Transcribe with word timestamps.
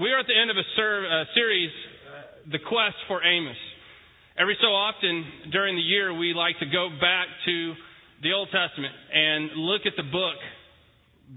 We 0.00 0.08
are 0.16 0.24
at 0.24 0.24
the 0.24 0.32
end 0.32 0.48
of 0.48 0.56
a 0.56 0.64
ser- 0.80 1.04
uh, 1.04 1.28
series, 1.36 1.68
uh, 1.68 2.56
The 2.56 2.58
Quest 2.64 2.96
for 3.04 3.20
Amos. 3.20 3.60
Every 4.40 4.56
so 4.56 4.72
often 4.72 5.52
during 5.52 5.76
the 5.76 5.84
year, 5.84 6.08
we 6.16 6.32
like 6.32 6.56
to 6.64 6.68
go 6.72 6.88
back 6.88 7.28
to 7.44 7.74
the 8.24 8.32
Old 8.32 8.48
Testament 8.48 8.96
and 9.12 9.60
look 9.60 9.84
at 9.84 10.00
the 10.00 10.08
book 10.08 10.40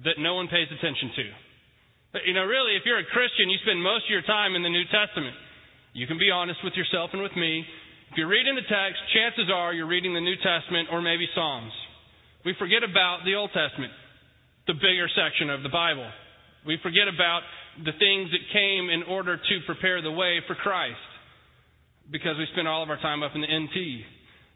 that 0.08 0.16
no 0.16 0.40
one 0.40 0.48
pays 0.48 0.72
attention 0.72 1.12
to. 1.12 1.26
But, 2.16 2.22
you 2.24 2.32
know, 2.32 2.48
really, 2.48 2.80
if 2.80 2.88
you're 2.88 3.04
a 3.04 3.12
Christian, 3.12 3.52
you 3.52 3.60
spend 3.68 3.84
most 3.84 4.08
of 4.08 4.16
your 4.16 4.24
time 4.24 4.56
in 4.56 4.64
the 4.64 4.72
New 4.72 4.88
Testament. 4.88 5.36
You 5.92 6.08
can 6.08 6.16
be 6.16 6.32
honest 6.32 6.64
with 6.64 6.80
yourself 6.80 7.12
and 7.12 7.20
with 7.20 7.36
me. 7.36 7.68
If 8.12 8.16
you're 8.16 8.32
reading 8.32 8.56
the 8.56 8.64
text, 8.72 8.96
chances 9.12 9.52
are 9.52 9.76
you're 9.76 9.92
reading 9.92 10.16
the 10.16 10.24
New 10.24 10.40
Testament 10.40 10.88
or 10.88 11.04
maybe 11.04 11.28
Psalms. 11.36 11.76
We 12.48 12.56
forget 12.56 12.80
about 12.80 13.28
the 13.28 13.36
Old 13.36 13.52
Testament, 13.52 13.92
the 14.72 14.80
bigger 14.80 15.12
section 15.12 15.52
of 15.52 15.68
the 15.68 15.74
Bible. 15.74 16.08
We 16.64 16.80
forget 16.80 17.12
about 17.12 17.44
the 17.82 17.96
things 17.98 18.30
that 18.30 18.44
came 18.54 18.90
in 18.90 19.04
order 19.10 19.38
to 19.38 19.56
prepare 19.66 20.02
the 20.02 20.12
way 20.12 20.40
for 20.46 20.56
Christ 20.56 21.02
because 22.12 22.38
we 22.38 22.46
spend 22.54 22.68
all 22.68 22.84
of 22.84 22.90
our 22.90 23.02
time 23.02 23.24
up 23.24 23.32
in 23.34 23.42
the 23.42 23.48
NT. 23.48 24.06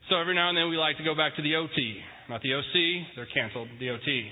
So 0.09 0.19
every 0.19 0.35
now 0.35 0.49
and 0.49 0.57
then 0.57 0.69
we 0.69 0.77
like 0.77 0.97
to 0.97 1.03
go 1.03 1.15
back 1.15 1.35
to 1.35 1.41
the 1.41 1.55
OT. 1.55 1.99
Not 2.29 2.41
the 2.41 2.53
OC, 2.53 3.15
they're 3.15 3.27
canceled, 3.33 3.69
the 3.79 3.89
OT. 3.89 4.29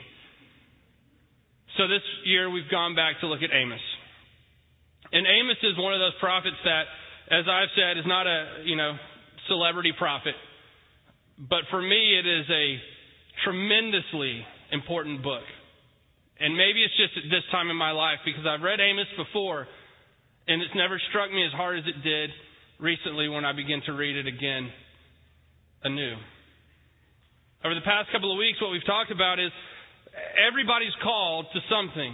So 1.77 1.87
this 1.87 2.03
year 2.25 2.49
we've 2.49 2.69
gone 2.69 2.95
back 2.95 3.19
to 3.21 3.27
look 3.27 3.41
at 3.41 3.49
Amos. 3.51 3.81
And 5.11 5.25
Amos 5.25 5.57
is 5.63 5.77
one 5.77 5.93
of 5.93 5.99
those 5.99 6.15
prophets 6.19 6.55
that, 6.63 6.85
as 7.31 7.45
I've 7.49 7.71
said, 7.75 7.97
is 7.97 8.05
not 8.05 8.27
a, 8.27 8.63
you 8.65 8.75
know, 8.75 8.95
celebrity 9.47 9.93
prophet. 9.97 10.35
But 11.37 11.67
for 11.69 11.81
me, 11.81 12.19
it 12.19 12.25
is 12.25 12.45
a 12.49 12.79
tremendously 13.43 14.45
important 14.71 15.23
book. 15.23 15.43
And 16.39 16.57
maybe 16.57 16.83
it's 16.83 16.95
just 16.99 17.15
at 17.15 17.31
this 17.31 17.43
time 17.51 17.69
in 17.69 17.77
my 17.77 17.91
life 17.91 18.19
because 18.25 18.43
I've 18.43 18.61
read 18.61 18.79
Amos 18.79 19.07
before 19.15 19.67
and 20.47 20.61
it's 20.61 20.75
never 20.75 21.01
struck 21.09 21.31
me 21.31 21.41
as 21.45 21.53
hard 21.53 21.79
as 21.79 21.85
it 21.87 22.03
did 22.03 22.29
recently 22.79 23.29
when 23.29 23.45
I 23.45 23.53
began 23.53 23.81
to 23.87 23.93
read 23.93 24.15
it 24.15 24.27
again 24.27 24.69
anew. 25.83 26.15
Over 27.65 27.73
the 27.73 27.87
past 27.87 28.11
couple 28.13 28.29
of 28.29 28.37
weeks, 28.37 28.61
what 28.61 28.69
we've 28.69 28.85
talked 28.85 29.09
about 29.09 29.39
is 29.41 29.49
everybody's 30.37 30.93
called 31.01 31.49
to 31.53 31.59
something. 31.65 32.13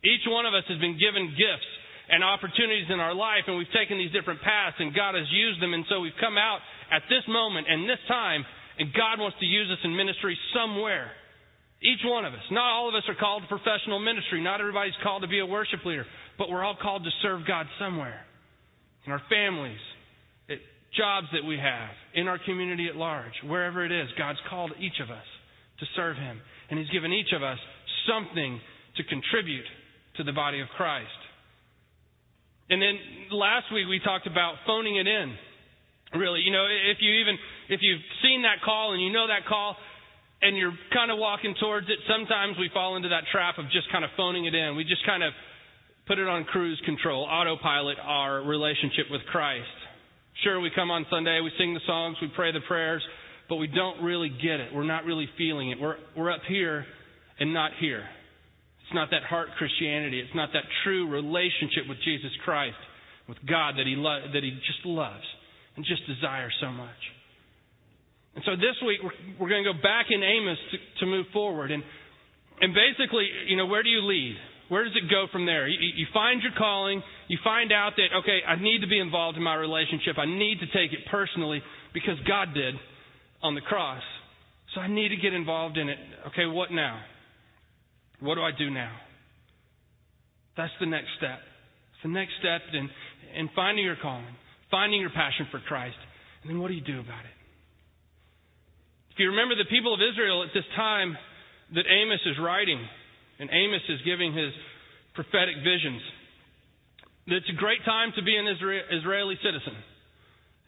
Each 0.00 0.24
one 0.24 0.46
of 0.46 0.54
us 0.54 0.64
has 0.68 0.80
been 0.80 0.96
given 0.96 1.34
gifts 1.36 1.68
and 2.08 2.24
opportunities 2.24 2.88
in 2.88 3.00
our 3.00 3.12
life, 3.12 3.44
and 3.46 3.60
we've 3.60 3.74
taken 3.76 4.00
these 4.00 4.14
different 4.16 4.40
paths, 4.40 4.80
and 4.80 4.96
God 4.96 5.12
has 5.12 5.28
used 5.28 5.60
them, 5.60 5.76
and 5.76 5.84
so 5.92 6.00
we've 6.00 6.16
come 6.16 6.40
out 6.40 6.64
at 6.88 7.04
this 7.12 7.20
moment 7.28 7.68
and 7.68 7.84
this 7.84 8.00
time, 8.08 8.48
and 8.80 8.88
God 8.96 9.20
wants 9.20 9.36
to 9.40 9.46
use 9.46 9.68
us 9.68 9.82
in 9.84 9.92
ministry 9.92 10.38
somewhere. 10.56 11.12
Each 11.82 12.00
one 12.04 12.24
of 12.24 12.32
us. 12.32 12.42
Not 12.50 12.72
all 12.74 12.88
of 12.88 12.94
us 12.94 13.04
are 13.08 13.14
called 13.14 13.42
to 13.42 13.48
professional 13.48 14.00
ministry. 14.00 14.42
Not 14.42 14.60
everybody's 14.60 14.98
called 15.02 15.22
to 15.22 15.28
be 15.28 15.38
a 15.38 15.46
worship 15.46 15.84
leader. 15.84 16.04
But 16.36 16.50
we're 16.50 16.64
all 16.64 16.76
called 16.80 17.04
to 17.04 17.10
serve 17.22 17.46
God 17.46 17.66
somewhere. 17.78 18.20
In 19.06 19.12
our 19.12 19.22
families, 19.30 19.78
at 20.50 20.58
jobs 20.96 21.28
that 21.32 21.46
we 21.46 21.56
have, 21.56 21.90
in 22.14 22.26
our 22.26 22.38
community 22.44 22.88
at 22.88 22.96
large, 22.96 23.32
wherever 23.46 23.84
it 23.84 23.92
is, 23.92 24.08
God's 24.18 24.38
called 24.50 24.72
each 24.80 24.98
of 25.02 25.10
us 25.10 25.24
to 25.78 25.86
serve 25.94 26.16
Him. 26.16 26.40
And 26.70 26.78
He's 26.78 26.90
given 26.90 27.12
each 27.12 27.32
of 27.34 27.42
us 27.42 27.58
something 28.10 28.60
to 28.96 29.04
contribute 29.04 29.66
to 30.16 30.24
the 30.24 30.32
body 30.32 30.60
of 30.60 30.68
Christ. 30.76 31.06
And 32.70 32.82
then 32.82 32.98
last 33.32 33.72
week 33.72 33.86
we 33.88 34.00
talked 34.04 34.26
about 34.26 34.56
phoning 34.66 34.96
it 34.96 35.06
in. 35.06 35.34
Really, 36.18 36.40
you 36.40 36.50
know, 36.50 36.64
if 36.64 36.98
you 37.00 37.20
even 37.20 37.36
if 37.68 37.80
you've 37.82 38.00
seen 38.22 38.42
that 38.42 38.64
call 38.64 38.94
and 38.94 39.02
you 39.02 39.12
know 39.12 39.28
that 39.28 39.44
call, 39.46 39.76
and 40.40 40.56
you're 40.56 40.76
kind 40.94 41.10
of 41.10 41.18
walking 41.18 41.54
towards 41.60 41.88
it, 41.88 41.98
sometimes 42.06 42.56
we 42.58 42.70
fall 42.72 42.96
into 42.96 43.08
that 43.08 43.24
trap 43.32 43.58
of 43.58 43.66
just 43.70 43.90
kind 43.90 44.04
of 44.04 44.10
phoning 44.16 44.46
it 44.46 44.54
in. 44.54 44.76
We 44.76 44.84
just 44.84 45.04
kind 45.04 45.22
of 45.22 45.32
put 46.06 46.18
it 46.18 46.28
on 46.28 46.44
cruise 46.44 46.80
control, 46.84 47.24
autopilot 47.24 47.98
our 48.02 48.42
relationship 48.42 49.06
with 49.10 49.22
Christ. 49.30 49.66
Sure, 50.44 50.60
we 50.60 50.70
come 50.74 50.90
on 50.90 51.04
Sunday, 51.10 51.40
we 51.42 51.50
sing 51.58 51.74
the 51.74 51.80
songs, 51.86 52.16
we 52.22 52.30
pray 52.34 52.52
the 52.52 52.60
prayers, 52.68 53.02
but 53.48 53.56
we 53.56 53.66
don't 53.66 54.02
really 54.02 54.28
get 54.28 54.60
it. 54.60 54.72
We're 54.72 54.86
not 54.86 55.04
really 55.04 55.28
feeling 55.36 55.70
it. 55.70 55.80
We're, 55.80 55.96
we're 56.16 56.30
up 56.30 56.42
here 56.48 56.86
and 57.40 57.52
not 57.52 57.72
here. 57.80 58.04
It's 58.84 58.94
not 58.94 59.10
that 59.10 59.24
heart 59.24 59.48
Christianity. 59.58 60.20
It's 60.20 60.34
not 60.34 60.50
that 60.52 60.62
true 60.84 61.10
relationship 61.10 61.88
with 61.88 61.98
Jesus 62.04 62.30
Christ, 62.44 62.78
with 63.28 63.38
God 63.46 63.74
that 63.76 63.86
he, 63.86 63.96
lo- 63.96 64.30
that 64.32 64.42
he 64.42 64.50
just 64.66 64.86
loves 64.86 65.24
and 65.76 65.84
just 65.84 66.06
desires 66.06 66.54
so 66.60 66.70
much. 66.70 66.96
And 68.38 68.46
so 68.46 68.54
this 68.54 68.78
week 68.86 69.02
we're, 69.02 69.18
we're 69.34 69.50
going 69.50 69.66
to 69.66 69.72
go 69.74 69.82
back 69.82 70.14
in 70.14 70.22
Amos 70.22 70.58
to, 70.70 70.78
to 71.02 71.06
move 71.10 71.26
forward. 71.32 71.72
And, 71.72 71.82
and 72.60 72.70
basically, 72.70 73.26
you 73.48 73.56
know, 73.56 73.66
where 73.66 73.82
do 73.82 73.88
you 73.88 73.98
lead? 74.06 74.36
Where 74.68 74.84
does 74.84 74.94
it 74.94 75.10
go 75.10 75.26
from 75.32 75.44
there? 75.44 75.66
You, 75.66 75.74
you 75.96 76.06
find 76.14 76.40
your 76.40 76.52
calling. 76.56 77.02
You 77.26 77.38
find 77.42 77.72
out 77.72 77.94
that, 77.96 78.14
okay, 78.22 78.38
I 78.46 78.54
need 78.54 78.82
to 78.82 78.86
be 78.86 79.00
involved 79.00 79.36
in 79.36 79.42
my 79.42 79.56
relationship. 79.56 80.18
I 80.18 80.26
need 80.26 80.60
to 80.62 80.66
take 80.66 80.94
it 80.94 81.02
personally 81.10 81.60
because 81.92 82.14
God 82.28 82.54
did 82.54 82.76
on 83.42 83.56
the 83.56 83.60
cross. 83.60 84.02
So 84.72 84.80
I 84.80 84.86
need 84.86 85.08
to 85.08 85.16
get 85.16 85.34
involved 85.34 85.76
in 85.76 85.88
it. 85.88 85.98
Okay, 86.28 86.46
what 86.46 86.70
now? 86.70 87.02
What 88.20 88.36
do 88.36 88.42
I 88.42 88.52
do 88.56 88.70
now? 88.70 88.94
That's 90.56 90.70
the 90.78 90.86
next 90.86 91.08
step. 91.18 91.42
It's 91.42 92.02
the 92.04 92.14
next 92.14 92.34
step 92.38 92.60
in, 92.72 92.88
in 93.34 93.50
finding 93.56 93.84
your 93.84 93.96
calling, 94.00 94.30
finding 94.70 95.00
your 95.00 95.10
passion 95.10 95.48
for 95.50 95.58
Christ. 95.58 95.98
And 96.42 96.52
then 96.52 96.60
what 96.60 96.68
do 96.68 96.74
you 96.74 96.86
do 96.86 97.00
about 97.00 97.24
it? 97.26 97.37
If 99.18 99.26
you 99.26 99.34
remember 99.34 99.58
the 99.58 99.66
people 99.66 99.90
of 99.90 99.98
Israel 99.98 100.46
at 100.46 100.54
this 100.54 100.70
time 100.78 101.18
that 101.74 101.90
Amos 101.90 102.22
is 102.22 102.38
writing, 102.38 102.78
and 103.42 103.50
Amos 103.50 103.82
is 103.90 103.98
giving 104.06 104.30
his 104.30 104.54
prophetic 105.18 105.58
visions, 105.66 105.98
it's 107.26 107.50
a 107.50 107.58
great 107.58 107.82
time 107.82 108.14
to 108.14 108.22
be 108.22 108.38
an 108.38 108.46
Israeli 108.46 109.34
citizen. 109.42 109.74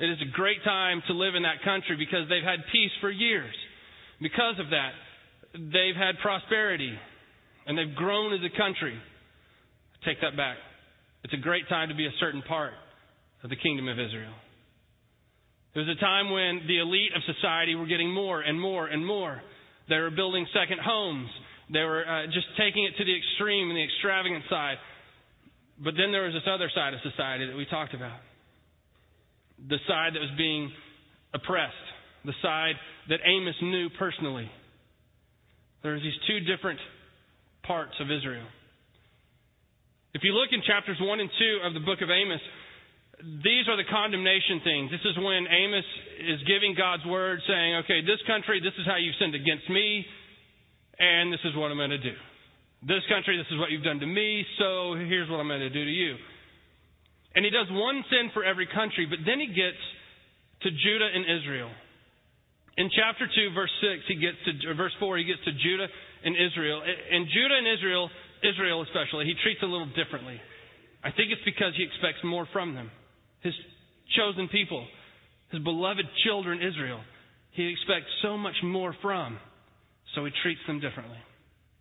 It 0.03 0.11
is 0.11 0.19
a 0.19 0.35
great 0.35 0.59
time 0.67 0.99
to 1.07 1.15
live 1.15 1.39
in 1.39 1.47
that 1.47 1.63
country 1.63 1.95
because 1.95 2.27
they've 2.27 2.43
had 2.43 2.67
peace 2.75 2.91
for 3.01 3.07
years. 3.09 3.55
Because 4.19 4.59
of 4.59 4.75
that, 4.75 4.99
they've 5.55 5.95
had 5.95 6.19
prosperity 6.19 6.91
and 7.71 7.79
they've 7.79 7.95
grown 7.95 8.35
as 8.35 8.43
a 8.43 8.51
country. 8.59 8.99
take 10.05 10.21
that 10.27 10.37
back. 10.37 10.59
It's 11.23 11.35
a 11.35 11.45
great 11.47 11.69
time 11.69 11.91
to 11.91 11.95
be 11.95 12.07
a 12.11 12.19
certain 12.19 12.43
part 12.43 12.75
of 13.45 13.51
the 13.51 13.63
kingdom 13.63 13.87
of 13.87 13.95
Israel. 13.95 14.35
There 15.75 15.85
was 15.85 15.97
a 15.97 16.01
time 16.01 16.31
when 16.31 16.67
the 16.67 16.79
elite 16.79 17.13
of 17.15 17.23
society 17.27 17.75
were 17.75 17.87
getting 17.87 18.11
more 18.13 18.41
and 18.41 18.61
more 18.61 18.87
and 18.87 19.07
more. 19.07 19.41
They 19.89 19.97
were 19.97 20.11
building 20.11 20.47
second 20.53 20.81
homes. 20.81 21.29
They 21.73 21.83
were 21.83 22.03
uh, 22.03 22.27
just 22.27 22.47
taking 22.59 22.85
it 22.85 22.99
to 22.99 23.05
the 23.05 23.15
extreme 23.15 23.71
and 23.71 23.77
the 23.77 23.85
extravagant 23.85 24.45
side. 24.51 24.79
But 25.79 25.95
then 25.97 26.11
there 26.11 26.25
was 26.25 26.35
this 26.35 26.49
other 26.51 26.71
side 26.75 26.95
of 26.95 27.01
society 27.03 27.47
that 27.47 27.57
we 27.57 27.67
talked 27.67 27.95
about 27.95 28.19
the 29.69 29.77
side 29.87 30.15
that 30.15 30.21
was 30.21 30.33
being 30.39 30.73
oppressed, 31.35 31.87
the 32.25 32.33
side 32.41 32.75
that 33.09 33.21
Amos 33.25 33.55
knew 33.61 33.91
personally. 33.99 34.51
There 35.83 35.93
were 35.93 36.01
these 36.01 36.17
two 36.27 36.41
different 36.41 36.81
parts 37.63 37.93
of 38.01 38.11
Israel. 38.11 38.47
If 40.15 40.23
you 40.25 40.33
look 40.33 40.51
in 40.53 40.63
chapters 40.67 40.97
1 41.01 41.21
and 41.21 41.31
2 41.39 41.61
of 41.65 41.75
the 41.75 41.81
book 41.81 42.01
of 42.03 42.11
Amos, 42.11 42.41
these 43.21 43.69
are 43.69 43.77
the 43.77 43.85
condemnation 43.85 44.65
things. 44.65 44.89
This 44.89 45.05
is 45.05 45.17
when 45.21 45.45
Amos 45.45 45.85
is 46.25 46.41
giving 46.49 46.73
God's 46.73 47.05
word, 47.05 47.41
saying, 47.45 47.85
okay, 47.85 48.01
this 48.01 48.21
country, 48.25 48.65
this 48.65 48.73
is 48.81 48.89
how 48.89 48.97
you've 48.97 49.17
sinned 49.21 49.37
against 49.37 49.69
me, 49.69 50.05
and 50.97 51.33
this 51.33 51.45
is 51.45 51.53
what 51.53 51.69
I'm 51.69 51.77
going 51.77 51.93
to 51.93 52.01
do. 52.01 52.17
This 52.81 53.05
country, 53.13 53.37
this 53.37 53.49
is 53.53 53.61
what 53.61 53.69
you've 53.69 53.85
done 53.85 54.01
to 54.01 54.09
me, 54.09 54.45
so 54.57 54.97
here's 54.97 55.29
what 55.29 55.37
I'm 55.37 55.53
going 55.53 55.61
to 55.61 55.73
do 55.73 55.85
to 55.85 55.93
you. 55.93 56.17
And 57.37 57.45
he 57.45 57.53
does 57.53 57.69
one 57.69 58.01
sin 58.09 58.33
for 58.33 58.41
every 58.41 58.67
country, 58.67 59.05
but 59.05 59.21
then 59.29 59.37
he 59.37 59.53
gets 59.53 59.81
to 60.65 60.69
Judah 60.73 61.11
and 61.13 61.29
Israel. 61.29 61.71
In 62.81 62.89
chapter 62.89 63.29
2, 63.29 63.53
verse 63.53 63.73
6, 63.85 64.09
he 64.09 64.17
gets 64.17 64.41
to, 64.49 64.75
verse 64.75 64.97
4, 64.97 65.21
he 65.21 65.29
gets 65.29 65.45
to 65.45 65.53
Judah 65.53 65.93
and 66.25 66.33
Israel. 66.33 66.81
And 66.81 67.29
Judah 67.29 67.57
and 67.61 67.69
Israel, 67.69 68.09
Israel 68.41 68.81
especially, 68.81 69.29
he 69.29 69.37
treats 69.45 69.61
a 69.61 69.69
little 69.69 69.93
differently. 69.93 70.41
I 71.05 71.13
think 71.13 71.33
it's 71.37 71.45
because 71.45 71.77
he 71.77 71.85
expects 71.85 72.25
more 72.25 72.49
from 72.53 72.73
them 72.73 72.89
his 73.43 73.55
chosen 74.17 74.49
people, 74.49 74.87
his 75.51 75.63
beloved 75.63 76.05
children, 76.25 76.61
Israel, 76.63 77.01
he 77.53 77.69
expects 77.69 78.11
so 78.23 78.37
much 78.37 78.55
more 78.63 78.95
from, 79.03 79.39
so 80.15 80.25
he 80.25 80.31
treats 80.43 80.61
them 80.67 80.81
differently. 80.81 81.19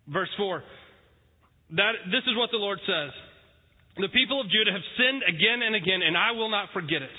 Verse 0.08 0.30
4 0.36 0.62
that, 1.76 1.92
This 2.10 2.24
is 2.26 2.36
what 2.36 2.50
the 2.50 2.58
Lord 2.58 2.78
says 2.86 3.10
The 3.96 4.08
people 4.08 4.40
of 4.40 4.50
Judah 4.50 4.72
have 4.72 4.86
sinned 4.98 5.22
again 5.22 5.62
and 5.62 5.74
again, 5.76 6.02
and 6.02 6.16
I 6.16 6.32
will 6.32 6.50
not 6.50 6.68
forget 6.72 7.02
it. 7.02 7.16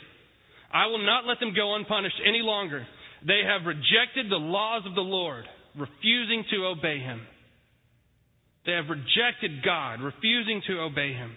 I 0.74 0.88
will 0.88 1.04
not 1.06 1.26
let 1.26 1.40
them 1.40 1.54
go 1.56 1.76
unpunished 1.76 2.20
any 2.26 2.40
longer. 2.40 2.86
They 3.28 3.42
have 3.46 3.68
rejected 3.68 4.30
the 4.30 4.40
laws 4.40 4.84
of 4.86 4.96
the 4.96 5.02
Lord, 5.06 5.46
refusing 5.78 6.44
to 6.52 6.68
obey 6.68 7.00
him. 7.00 7.22
They 8.66 8.74
have 8.74 8.90
rejected 8.90 9.64
God, 9.64 10.02
refusing 10.02 10.62
to 10.68 10.82
obey 10.82 11.14
him. 11.14 11.32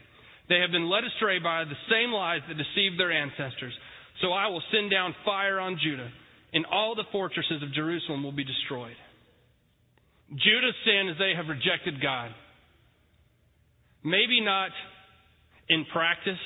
They 0.48 0.60
have 0.60 0.70
been 0.70 0.90
led 0.90 1.04
astray 1.04 1.38
by 1.38 1.64
the 1.64 1.78
same 1.90 2.12
lies 2.12 2.42
that 2.48 2.56
deceived 2.56 3.00
their 3.00 3.12
ancestors. 3.12 3.72
So 4.20 4.32
I 4.32 4.48
will 4.48 4.62
send 4.72 4.90
down 4.90 5.14
fire 5.24 5.58
on 5.58 5.78
Judah, 5.82 6.10
and 6.52 6.66
all 6.66 6.94
the 6.94 7.08
fortresses 7.10 7.62
of 7.62 7.72
Jerusalem 7.72 8.22
will 8.22 8.32
be 8.32 8.44
destroyed. 8.44 8.96
Judah's 10.30 10.74
sin 10.84 11.08
is 11.08 11.18
they 11.18 11.34
have 11.36 11.48
rejected 11.48 12.00
God. 12.00 12.30
Maybe 14.04 14.40
not 14.40 14.70
in 15.68 15.86
practice 15.92 16.40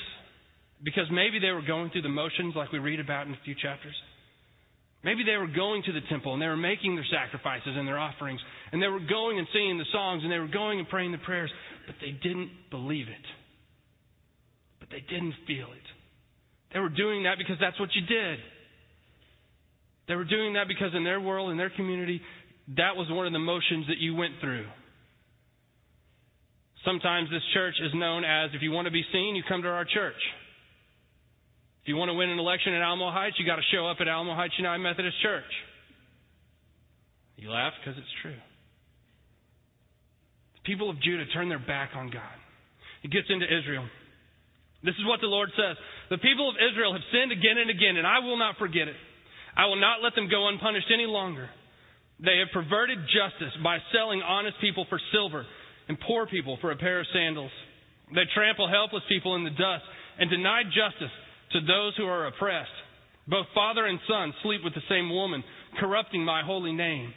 because 0.82 1.06
maybe 1.10 1.38
they 1.40 1.50
were 1.50 1.66
going 1.66 1.90
through 1.90 2.02
the 2.02 2.08
motions 2.08 2.54
like 2.54 2.70
we 2.70 2.78
read 2.78 3.00
about 3.00 3.26
in 3.26 3.32
a 3.32 3.40
few 3.44 3.54
chapters. 3.60 3.94
Maybe 5.02 5.22
they 5.24 5.36
were 5.36 5.48
going 5.48 5.82
to 5.84 5.92
the 5.92 6.02
temple 6.08 6.34
and 6.34 6.42
they 6.42 6.46
were 6.46 6.56
making 6.56 6.94
their 6.94 7.06
sacrifices 7.10 7.74
and 7.74 7.86
their 7.86 7.98
offerings, 7.98 8.40
and 8.72 8.82
they 8.82 8.88
were 8.88 9.00
going 9.00 9.38
and 9.38 9.46
singing 9.52 9.78
the 9.78 9.90
songs 9.92 10.22
and 10.22 10.32
they 10.32 10.38
were 10.38 10.48
going 10.48 10.78
and 10.78 10.88
praying 10.88 11.12
the 11.12 11.18
prayers, 11.18 11.50
but 11.86 11.96
they 12.00 12.10
didn't 12.10 12.50
believe 12.70 13.08
it. 13.08 13.26
But 14.88 14.96
they 14.96 15.04
didn't 15.08 15.34
feel 15.46 15.66
it. 15.66 15.88
They 16.72 16.80
were 16.80 16.88
doing 16.88 17.24
that 17.24 17.38
because 17.38 17.56
that's 17.60 17.78
what 17.80 17.90
you 17.94 18.02
did. 18.02 18.38
They 20.08 20.14
were 20.14 20.24
doing 20.24 20.54
that 20.54 20.68
because 20.68 20.92
in 20.94 21.04
their 21.04 21.20
world, 21.20 21.50
in 21.50 21.56
their 21.56 21.70
community, 21.70 22.20
that 22.76 22.96
was 22.96 23.06
one 23.10 23.26
of 23.26 23.32
the 23.32 23.38
motions 23.38 23.86
that 23.88 23.98
you 23.98 24.14
went 24.14 24.34
through. 24.40 24.66
Sometimes 26.84 27.28
this 27.30 27.42
church 27.54 27.74
is 27.82 27.92
known 27.94 28.24
as 28.24 28.50
if 28.54 28.62
you 28.62 28.70
want 28.70 28.86
to 28.86 28.92
be 28.92 29.04
seen, 29.12 29.36
you 29.36 29.42
come 29.48 29.62
to 29.62 29.68
our 29.68 29.84
church. 29.84 30.20
If 31.82 31.88
you 31.88 31.96
want 31.96 32.08
to 32.10 32.14
win 32.14 32.30
an 32.30 32.38
election 32.38 32.74
at 32.74 32.82
Alamo 32.82 33.10
Heights, 33.10 33.36
you 33.38 33.46
got 33.46 33.56
to 33.56 33.68
show 33.72 33.86
up 33.88 33.98
at 34.00 34.08
Alamo 34.08 34.34
Heights 34.34 34.54
United 34.58 34.82
Methodist 34.82 35.16
Church. 35.22 35.50
You 37.36 37.50
laugh 37.50 37.72
because 37.80 37.98
it's 37.98 38.14
true. 38.22 38.36
The 40.56 40.62
people 40.64 40.90
of 40.90 41.00
Judah 41.02 41.24
turned 41.32 41.50
their 41.50 41.58
back 41.58 41.90
on 41.94 42.10
God. 42.10 42.38
It 43.02 43.10
gets 43.10 43.28
into 43.30 43.46
Israel. 43.46 43.86
This 44.82 44.94
is 44.94 45.06
what 45.06 45.20
the 45.20 45.26
Lord 45.30 45.50
says. 45.58 45.76
The 46.10 46.22
people 46.22 46.48
of 46.48 46.56
Israel 46.56 46.92
have 46.92 47.02
sinned 47.10 47.32
again 47.32 47.58
and 47.58 47.70
again, 47.70 47.96
and 47.96 48.06
I 48.06 48.20
will 48.20 48.38
not 48.38 48.58
forget 48.58 48.86
it. 48.86 48.96
I 49.56 49.66
will 49.66 49.80
not 49.80 50.02
let 50.02 50.14
them 50.14 50.30
go 50.30 50.46
unpunished 50.46 50.90
any 50.92 51.06
longer. 51.06 51.50
They 52.22 52.38
have 52.38 52.54
perverted 52.54 52.98
justice 53.10 53.54
by 53.62 53.78
selling 53.92 54.22
honest 54.22 54.56
people 54.60 54.86
for 54.88 55.00
silver 55.12 55.46
and 55.88 55.98
poor 56.00 56.26
people 56.26 56.58
for 56.60 56.70
a 56.70 56.76
pair 56.76 57.00
of 57.00 57.06
sandals. 57.12 57.50
They 58.14 58.26
trample 58.34 58.68
helpless 58.68 59.02
people 59.08 59.34
in 59.36 59.44
the 59.44 59.50
dust 59.50 59.84
and 60.18 60.30
deny 60.30 60.62
justice 60.64 61.14
to 61.52 61.60
those 61.60 61.96
who 61.96 62.06
are 62.06 62.26
oppressed. 62.26 62.74
Both 63.26 63.46
father 63.54 63.86
and 63.86 63.98
son 64.08 64.32
sleep 64.42 64.62
with 64.64 64.74
the 64.74 64.88
same 64.88 65.10
woman, 65.10 65.44
corrupting 65.78 66.24
my 66.24 66.42
holy 66.42 66.72
name. 66.72 67.12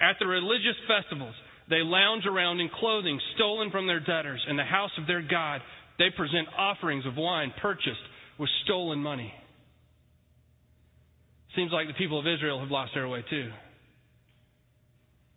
At 0.00 0.16
the 0.20 0.26
religious 0.26 0.76
festivals, 0.86 1.34
they 1.68 1.82
lounge 1.82 2.24
around 2.26 2.60
in 2.60 2.70
clothing 2.78 3.20
stolen 3.34 3.70
from 3.70 3.86
their 3.86 4.00
debtors. 4.00 4.40
In 4.48 4.56
the 4.56 4.64
house 4.64 4.92
of 4.98 5.06
their 5.06 5.22
God, 5.22 5.60
they 5.98 6.10
present 6.16 6.48
offerings 6.56 7.04
of 7.06 7.16
wine 7.16 7.52
purchased 7.60 8.00
with 8.38 8.48
stolen 8.64 9.00
money. 9.00 9.32
Seems 11.56 11.72
like 11.72 11.88
the 11.88 11.94
people 11.94 12.20
of 12.20 12.26
Israel 12.26 12.60
have 12.60 12.70
lost 12.70 12.92
their 12.94 13.08
way 13.08 13.24
too. 13.28 13.50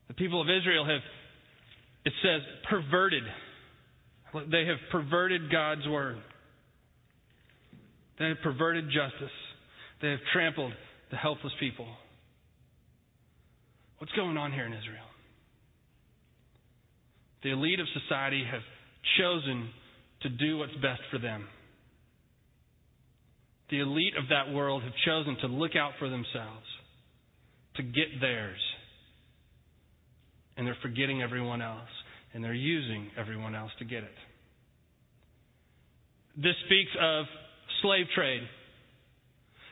The 0.08 0.14
people 0.14 0.42
of 0.42 0.48
Israel 0.48 0.86
have, 0.86 1.02
it 2.06 2.14
says, 2.22 2.42
perverted. 2.70 3.24
They 4.52 4.66
have 4.66 4.78
perverted 4.92 5.52
God's 5.52 5.88
word. 5.88 6.18
They 8.20 8.28
have 8.28 8.38
perverted 8.44 8.86
justice. 8.86 9.34
They 10.02 10.10
have 10.10 10.20
trampled 10.32 10.74
the 11.10 11.18
helpless 11.18 11.54
people. 11.60 11.88
What's 13.98 14.14
going 14.14 14.38
on 14.38 14.52
here 14.52 14.66
in 14.66 14.74
Israel? 14.74 15.06
The 17.44 17.52
elite 17.52 17.80
of 17.80 17.88
society 18.02 18.44
have 18.50 18.62
chosen 19.18 19.70
to 20.24 20.30
do 20.30 20.58
what's 20.58 20.74
best 20.76 21.02
for 21.12 21.20
them. 21.20 21.48
The 23.70 23.80
elite 23.80 24.14
of 24.18 24.26
that 24.30 24.54
world 24.54 24.84
have 24.84 24.94
chosen 25.06 25.38
to 25.42 25.48
look 25.48 25.76
out 25.76 25.94
for 25.98 26.10
themselves, 26.10 26.66
to 27.78 27.84
get 27.84 28.20
theirs. 28.20 28.60
And 30.58 30.68
they're 30.68 30.78
forgetting 30.82 31.22
everyone 31.22 31.62
else, 31.62 31.90
and 32.34 32.44
they're 32.44 32.54
using 32.54 33.10
everyone 33.18 33.56
else 33.56 33.72
to 33.80 33.86
get 33.86 34.04
it. 34.04 34.18
This 36.36 36.56
speaks 36.66 36.92
of 37.02 37.26
slave 37.82 38.06
trade. 38.14 38.44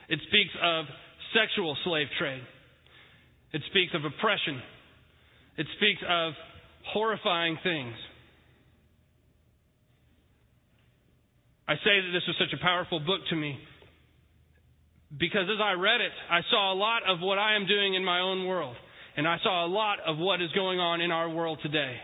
It 0.08 0.18
speaks 0.28 0.54
of 0.62 0.86
sexual 1.34 1.76
slave 1.84 2.08
trade. 2.18 2.42
It 3.52 3.62
speaks 3.70 3.92
of 3.94 4.04
oppression. 4.04 4.60
It 5.58 5.66
speaks 5.76 6.02
of 6.08 6.32
horrifying 6.92 7.58
things. 7.62 7.94
I 11.70 11.74
say 11.84 12.02
that 12.02 12.10
this 12.12 12.26
was 12.26 12.34
such 12.36 12.52
a 12.52 12.60
powerful 12.60 12.98
book 12.98 13.20
to 13.30 13.36
me 13.36 13.56
because 15.16 15.46
as 15.46 15.62
I 15.62 15.78
read 15.78 16.00
it, 16.00 16.10
I 16.28 16.40
saw 16.50 16.72
a 16.72 16.74
lot 16.74 17.02
of 17.06 17.20
what 17.20 17.38
I 17.38 17.54
am 17.54 17.68
doing 17.68 17.94
in 17.94 18.04
my 18.04 18.18
own 18.18 18.44
world. 18.48 18.74
And 19.16 19.26
I 19.26 19.36
saw 19.44 19.66
a 19.66 19.68
lot 19.68 19.98
of 20.04 20.18
what 20.18 20.42
is 20.42 20.50
going 20.52 20.80
on 20.80 21.00
in 21.00 21.12
our 21.12 21.30
world 21.30 21.60
today. 21.62 21.94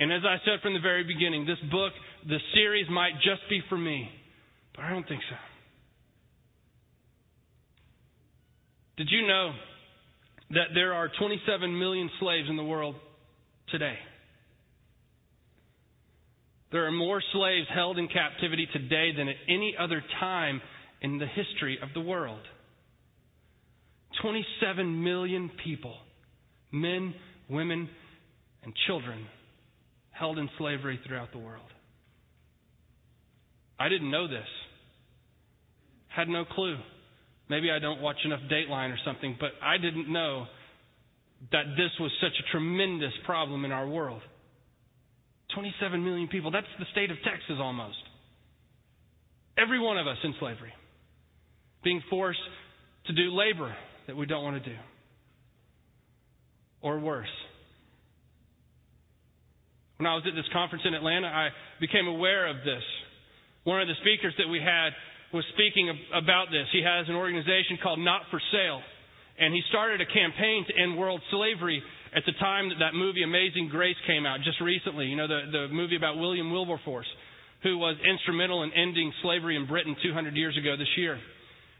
And 0.00 0.12
as 0.12 0.22
I 0.26 0.38
said 0.44 0.62
from 0.62 0.74
the 0.74 0.80
very 0.80 1.04
beginning, 1.04 1.46
this 1.46 1.58
book, 1.70 1.92
the 2.26 2.38
series 2.54 2.86
might 2.90 3.14
just 3.22 3.48
be 3.48 3.60
for 3.68 3.78
me, 3.78 4.08
but 4.74 4.84
I 4.84 4.90
don't 4.90 5.06
think 5.06 5.20
so. 5.30 5.36
Did 8.96 9.08
you 9.10 9.28
know 9.28 9.52
that 10.50 10.74
there 10.74 10.92
are 10.92 11.08
27 11.20 11.78
million 11.78 12.10
slaves 12.18 12.48
in 12.50 12.56
the 12.56 12.64
world 12.64 12.96
today? 13.70 13.94
There 16.72 16.86
are 16.86 16.92
more 16.92 17.22
slaves 17.32 17.66
held 17.72 17.98
in 17.98 18.08
captivity 18.08 18.66
today 18.72 19.10
than 19.16 19.28
at 19.28 19.36
any 19.48 19.74
other 19.78 20.02
time 20.20 20.60
in 21.00 21.18
the 21.18 21.26
history 21.26 21.78
of 21.82 21.88
the 21.94 22.00
world. 22.00 22.40
27 24.22 25.02
million 25.02 25.50
people, 25.64 25.94
men, 26.72 27.14
women, 27.48 27.88
and 28.62 28.72
children, 28.86 29.26
held 30.10 30.38
in 30.38 30.48
slavery 30.58 30.98
throughout 31.06 31.32
the 31.32 31.38
world. 31.38 31.66
I 33.78 33.88
didn't 33.88 34.10
know 34.10 34.28
this. 34.28 34.46
Had 36.08 36.28
no 36.28 36.44
clue. 36.44 36.76
Maybe 37.48 37.70
I 37.70 37.78
don't 37.78 38.00
watch 38.00 38.16
enough 38.24 38.40
Dateline 38.50 38.92
or 38.92 38.98
something, 39.04 39.36
but 39.38 39.50
I 39.62 39.76
didn't 39.78 40.10
know 40.10 40.46
that 41.52 41.64
this 41.76 41.90
was 42.00 42.10
such 42.20 42.32
a 42.38 42.50
tremendous 42.52 43.12
problem 43.26 43.64
in 43.64 43.72
our 43.72 43.86
world. 43.86 44.22
27 45.54 46.04
million 46.04 46.28
people. 46.28 46.50
That's 46.50 46.66
the 46.78 46.86
state 46.92 47.10
of 47.10 47.16
Texas 47.24 47.56
almost. 47.58 47.96
Every 49.58 49.80
one 49.80 49.98
of 49.98 50.06
us 50.06 50.16
in 50.24 50.34
slavery. 50.40 50.72
Being 51.82 52.02
forced 52.10 52.38
to 53.06 53.12
do 53.12 53.34
labor 53.34 53.74
that 54.06 54.16
we 54.16 54.26
don't 54.26 54.42
want 54.42 54.62
to 54.62 54.70
do. 54.70 54.76
Or 56.82 56.98
worse. 56.98 57.32
When 59.98 60.06
I 60.06 60.14
was 60.14 60.24
at 60.26 60.34
this 60.34 60.48
conference 60.52 60.84
in 60.86 60.94
Atlanta, 60.94 61.28
I 61.28 61.48
became 61.80 62.08
aware 62.08 62.48
of 62.48 62.56
this. 62.64 62.82
One 63.62 63.80
of 63.80 63.88
the 63.88 63.94
speakers 64.02 64.34
that 64.38 64.48
we 64.50 64.58
had 64.58 64.90
was 65.32 65.44
speaking 65.54 65.88
about 66.12 66.50
this. 66.50 66.66
He 66.72 66.82
has 66.82 67.08
an 67.08 67.14
organization 67.14 67.78
called 67.82 67.98
Not 67.98 68.22
for 68.30 68.40
Sale, 68.52 68.82
and 69.38 69.54
he 69.54 69.62
started 69.68 70.00
a 70.00 70.06
campaign 70.06 70.66
to 70.68 70.82
end 70.82 70.98
world 70.98 71.20
slavery 71.30 71.82
at 72.14 72.22
the 72.26 72.32
time 72.38 72.68
that 72.68 72.78
that 72.78 72.94
movie 72.94 73.22
Amazing 73.22 73.68
Grace 73.70 73.96
came 74.06 74.24
out, 74.24 74.38
just 74.44 74.60
recently. 74.60 75.06
You 75.06 75.16
know, 75.16 75.26
the, 75.26 75.40
the 75.50 75.68
movie 75.74 75.96
about 75.96 76.16
William 76.16 76.52
Wilberforce, 76.52 77.06
who 77.62 77.76
was 77.76 77.96
instrumental 78.08 78.62
in 78.62 78.70
ending 78.72 79.12
slavery 79.22 79.56
in 79.56 79.66
Britain 79.66 79.96
200 80.02 80.36
years 80.36 80.56
ago 80.56 80.76
this 80.78 80.90
year. 80.96 81.18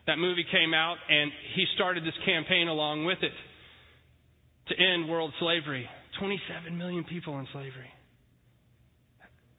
That 0.07 0.19
movie 0.19 0.45
came 0.51 0.75
out, 0.75 0.97
and 1.09 1.31
he 1.55 1.65
started 1.77 2.05
this 2.05 2.19
campaign 2.27 2.69
along 2.69 3.05
with 3.05 3.19
it 3.23 3.33
to 4.69 4.75
end 4.75 5.09
world 5.09 5.33
slavery. 5.39 5.89
27 6.19 6.77
million 6.77 7.05
people 7.05 7.39
in 7.39 7.47
slavery. 7.53 7.91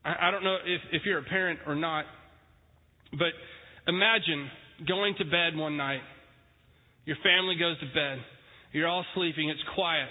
I, 0.03 0.27
I 0.27 0.31
don't 0.31 0.43
know 0.43 0.57
if, 0.63 0.81
if 0.91 1.01
you're 1.05 1.19
a 1.19 1.23
parent 1.23 1.59
or 1.65 1.75
not, 1.75 2.05
but 3.11 3.31
imagine 3.87 4.49
going 4.87 5.15
to 5.19 5.25
bed 5.25 5.55
one 5.55 5.77
night. 5.77 6.01
Your 7.05 7.17
family 7.23 7.55
goes 7.57 7.79
to 7.79 7.85
bed. 7.87 8.19
You're 8.73 8.87
all 8.87 9.05
sleeping. 9.15 9.49
It's 9.49 9.63
quiet 9.73 10.09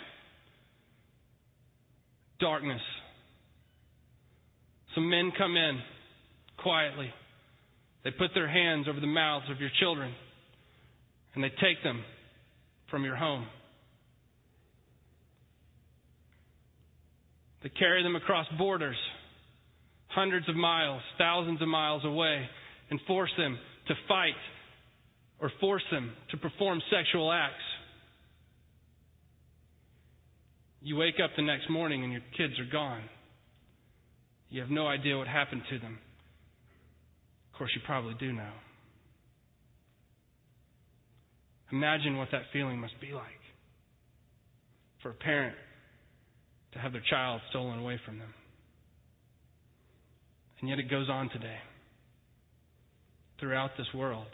darkness. 2.40 2.80
Some 4.94 5.10
men 5.10 5.32
come 5.36 5.56
in 5.56 5.80
quietly. 6.58 7.10
They 8.04 8.10
put 8.10 8.30
their 8.34 8.48
hands 8.48 8.86
over 8.88 9.00
the 9.00 9.06
mouths 9.06 9.46
of 9.50 9.60
your 9.60 9.70
children 9.80 10.12
and 11.34 11.42
they 11.42 11.48
take 11.48 11.82
them 11.82 12.02
from 12.90 13.04
your 13.04 13.16
home. 13.16 13.46
They 17.62 17.70
carry 17.70 18.02
them 18.02 18.14
across 18.14 18.46
borders, 18.58 18.96
hundreds 20.08 20.48
of 20.48 20.54
miles, 20.54 21.00
thousands 21.18 21.62
of 21.62 21.68
miles 21.68 22.04
away, 22.04 22.46
and 22.90 23.00
force 23.06 23.32
them 23.38 23.58
to 23.88 23.94
fight 24.06 24.34
or 25.40 25.50
force 25.60 25.82
them 25.90 26.12
to 26.30 26.36
perform 26.36 26.80
sexual 26.90 27.32
acts. 27.32 27.54
You 30.84 30.96
wake 30.96 31.14
up 31.24 31.30
the 31.34 31.42
next 31.42 31.70
morning 31.70 32.04
and 32.04 32.12
your 32.12 32.20
kids 32.36 32.60
are 32.60 32.70
gone. 32.70 33.02
You 34.50 34.60
have 34.60 34.68
no 34.68 34.86
idea 34.86 35.16
what 35.16 35.26
happened 35.26 35.62
to 35.70 35.78
them. 35.78 35.98
Of 37.50 37.58
course, 37.58 37.70
you 37.74 37.80
probably 37.86 38.12
do 38.20 38.34
know. 38.34 38.52
Imagine 41.72 42.18
what 42.18 42.28
that 42.32 42.42
feeling 42.52 42.78
must 42.78 43.00
be 43.00 43.12
like 43.14 43.24
for 45.02 45.10
a 45.10 45.14
parent 45.14 45.56
to 46.74 46.78
have 46.78 46.92
their 46.92 47.02
child 47.08 47.40
stolen 47.48 47.78
away 47.78 47.98
from 48.04 48.18
them. 48.18 48.34
And 50.60 50.68
yet 50.68 50.78
it 50.78 50.90
goes 50.90 51.08
on 51.08 51.30
today 51.30 51.58
throughout 53.40 53.70
this 53.78 53.86
world. 53.94 54.26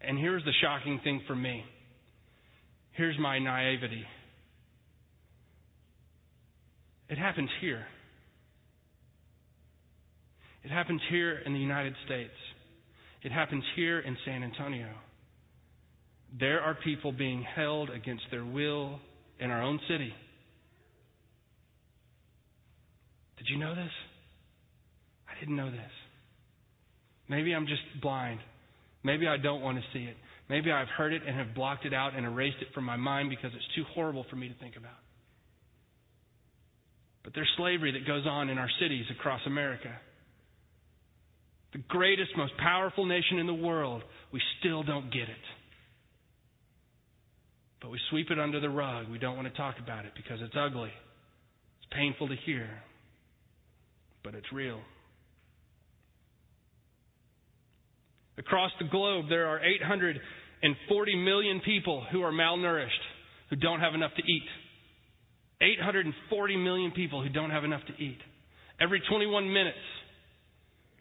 And 0.00 0.16
here's 0.16 0.44
the 0.44 0.52
shocking 0.62 1.00
thing 1.02 1.22
for 1.26 1.34
me. 1.34 1.64
Here's 2.92 3.18
my 3.18 3.40
naivety. 3.40 4.04
It 7.08 7.18
happens 7.18 7.50
here. 7.60 7.84
It 10.64 10.70
happens 10.70 11.00
here 11.10 11.38
in 11.38 11.52
the 11.52 11.60
United 11.60 11.94
States. 12.06 12.32
It 13.22 13.30
happens 13.30 13.62
here 13.76 14.00
in 14.00 14.16
San 14.24 14.42
Antonio. 14.42 14.88
There 16.38 16.60
are 16.60 16.74
people 16.74 17.12
being 17.12 17.44
held 17.54 17.90
against 17.90 18.24
their 18.30 18.44
will 18.44 18.98
in 19.38 19.50
our 19.50 19.62
own 19.62 19.78
city. 19.88 20.12
Did 23.38 23.46
you 23.48 23.58
know 23.58 23.74
this? 23.74 23.92
I 25.28 25.38
didn't 25.38 25.56
know 25.56 25.70
this. 25.70 25.92
Maybe 27.28 27.54
I'm 27.54 27.66
just 27.66 27.82
blind. 28.02 28.40
Maybe 29.04 29.28
I 29.28 29.36
don't 29.36 29.60
want 29.60 29.78
to 29.78 29.84
see 29.92 30.04
it. 30.04 30.16
Maybe 30.48 30.72
I've 30.72 30.88
heard 30.88 31.12
it 31.12 31.22
and 31.26 31.36
have 31.36 31.54
blocked 31.54 31.84
it 31.84 31.94
out 31.94 32.16
and 32.16 32.24
erased 32.24 32.58
it 32.60 32.68
from 32.74 32.84
my 32.84 32.96
mind 32.96 33.30
because 33.30 33.50
it's 33.54 33.74
too 33.74 33.84
horrible 33.94 34.24
for 34.30 34.36
me 34.36 34.48
to 34.48 34.54
think 34.58 34.76
about. 34.76 35.05
But 37.26 37.34
there's 37.34 37.50
slavery 37.56 37.90
that 37.90 38.06
goes 38.06 38.24
on 38.24 38.50
in 38.50 38.56
our 38.56 38.70
cities 38.80 39.04
across 39.10 39.40
America. 39.46 39.92
The 41.72 41.80
greatest, 41.88 42.30
most 42.36 42.56
powerful 42.56 43.04
nation 43.04 43.40
in 43.40 43.48
the 43.48 43.52
world, 43.52 44.04
we 44.32 44.40
still 44.60 44.84
don't 44.84 45.12
get 45.12 45.24
it. 45.24 45.46
But 47.82 47.90
we 47.90 47.98
sweep 48.10 48.30
it 48.30 48.38
under 48.38 48.60
the 48.60 48.70
rug. 48.70 49.08
We 49.10 49.18
don't 49.18 49.34
want 49.34 49.48
to 49.48 49.54
talk 49.54 49.74
about 49.82 50.04
it 50.04 50.12
because 50.16 50.38
it's 50.40 50.54
ugly. 50.56 50.92
It's 51.80 51.92
painful 51.92 52.28
to 52.28 52.36
hear. 52.46 52.68
But 54.22 54.36
it's 54.36 54.52
real. 54.52 54.78
Across 58.38 58.70
the 58.78 58.86
globe, 58.86 59.24
there 59.28 59.48
are 59.48 59.58
840 59.58 61.16
million 61.24 61.60
people 61.64 62.06
who 62.12 62.22
are 62.22 62.32
malnourished, 62.32 62.86
who 63.50 63.56
don't 63.56 63.80
have 63.80 63.94
enough 63.94 64.12
to 64.16 64.22
eat. 64.22 64.46
840 65.60 66.56
million 66.56 66.90
people 66.90 67.22
who 67.22 67.28
don't 67.28 67.50
have 67.50 67.64
enough 67.64 67.82
to 67.86 68.02
eat. 68.02 68.18
Every 68.80 69.00
21 69.08 69.52
minutes, 69.52 69.78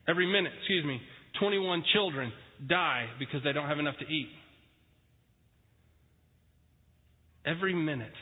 every 0.08 0.26
minute, 0.26 0.54
excuse 0.60 0.86
me, 0.86 1.02
21 1.40 1.84
children 1.94 2.32
die 2.68 3.08
because 3.20 3.42
they 3.44 3.52
don't 3.52 3.68
have 3.68 3.80
enough 3.80 3.98
to 4.00 4.06
eat. 4.06 4.30
Every 7.46 7.74
minute. 7.74 8.14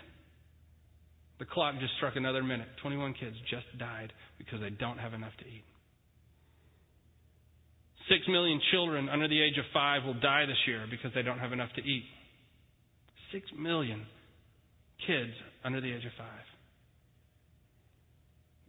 The 1.40 1.46
clock 1.46 1.76
just 1.80 1.94
struck 1.98 2.16
another 2.16 2.44
minute. 2.44 2.68
21 2.82 3.14
kids 3.14 3.36
just 3.50 3.66
died 3.78 4.12
because 4.38 4.60
they 4.62 4.70
don't 4.70 4.98
have 4.98 5.14
enough 5.14 5.34
to 5.40 5.46
eat. 5.46 5.64
Six 8.10 8.22
million 8.28 8.60
children 8.72 9.08
under 9.08 9.28
the 9.28 9.42
age 9.42 9.58
of 9.58 9.66
five 9.74 10.04
will 10.04 10.20
die 10.20 10.46
this 10.46 10.58
year 10.68 10.86
because 10.90 11.12
they 11.16 11.22
don't 11.22 11.40
have 11.40 11.54
enough 11.54 11.70
to 11.76 11.82
eat. 11.82 12.04
Six 13.32 13.46
million 13.58 14.06
kids 15.08 15.34
under 15.64 15.82
the 15.82 15.92
age 15.92 16.06
of 16.06 16.12
five. 16.18 16.46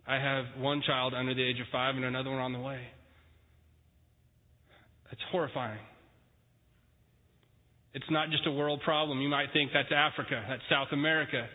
I 0.06 0.16
have 0.16 0.44
one 0.58 0.82
child 0.86 1.14
under 1.14 1.34
the 1.34 1.42
age 1.42 1.60
of 1.60 1.66
five 1.72 1.94
and 1.96 2.04
another 2.04 2.30
one 2.30 2.40
on 2.40 2.52
the 2.52 2.58
way. 2.58 2.80
It's 5.10 5.22
horrifying. 5.30 5.78
It's 7.94 8.04
not 8.10 8.30
just 8.30 8.46
a 8.46 8.50
world 8.50 8.80
problem. 8.84 9.20
You 9.20 9.28
might 9.28 9.46
think 9.52 9.70
that's 9.72 9.92
Africa, 9.94 10.44
that's 10.48 10.62
South 10.68 10.88
America. 10.92 11.46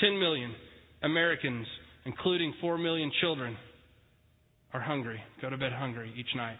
10 0.00 0.18
million 0.20 0.54
Americans, 1.02 1.66
including 2.04 2.52
4 2.60 2.78
million 2.78 3.10
children, 3.20 3.56
are 4.72 4.80
hungry, 4.80 5.20
go 5.40 5.48
to 5.48 5.56
bed 5.56 5.72
hungry 5.72 6.12
each 6.16 6.34
night. 6.36 6.58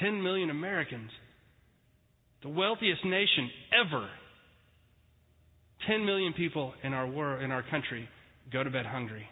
10 0.00 0.22
million 0.22 0.50
Americans, 0.50 1.10
the 2.42 2.48
wealthiest 2.48 3.04
nation 3.04 3.50
ever. 3.86 4.08
10 5.86 6.04
million 6.04 6.32
people 6.32 6.72
in 6.82 6.92
our 6.92 7.06
world, 7.06 7.42
in 7.42 7.50
our 7.50 7.62
country 7.62 8.08
go 8.52 8.64
to 8.64 8.70
bed 8.70 8.86
hungry. 8.86 9.26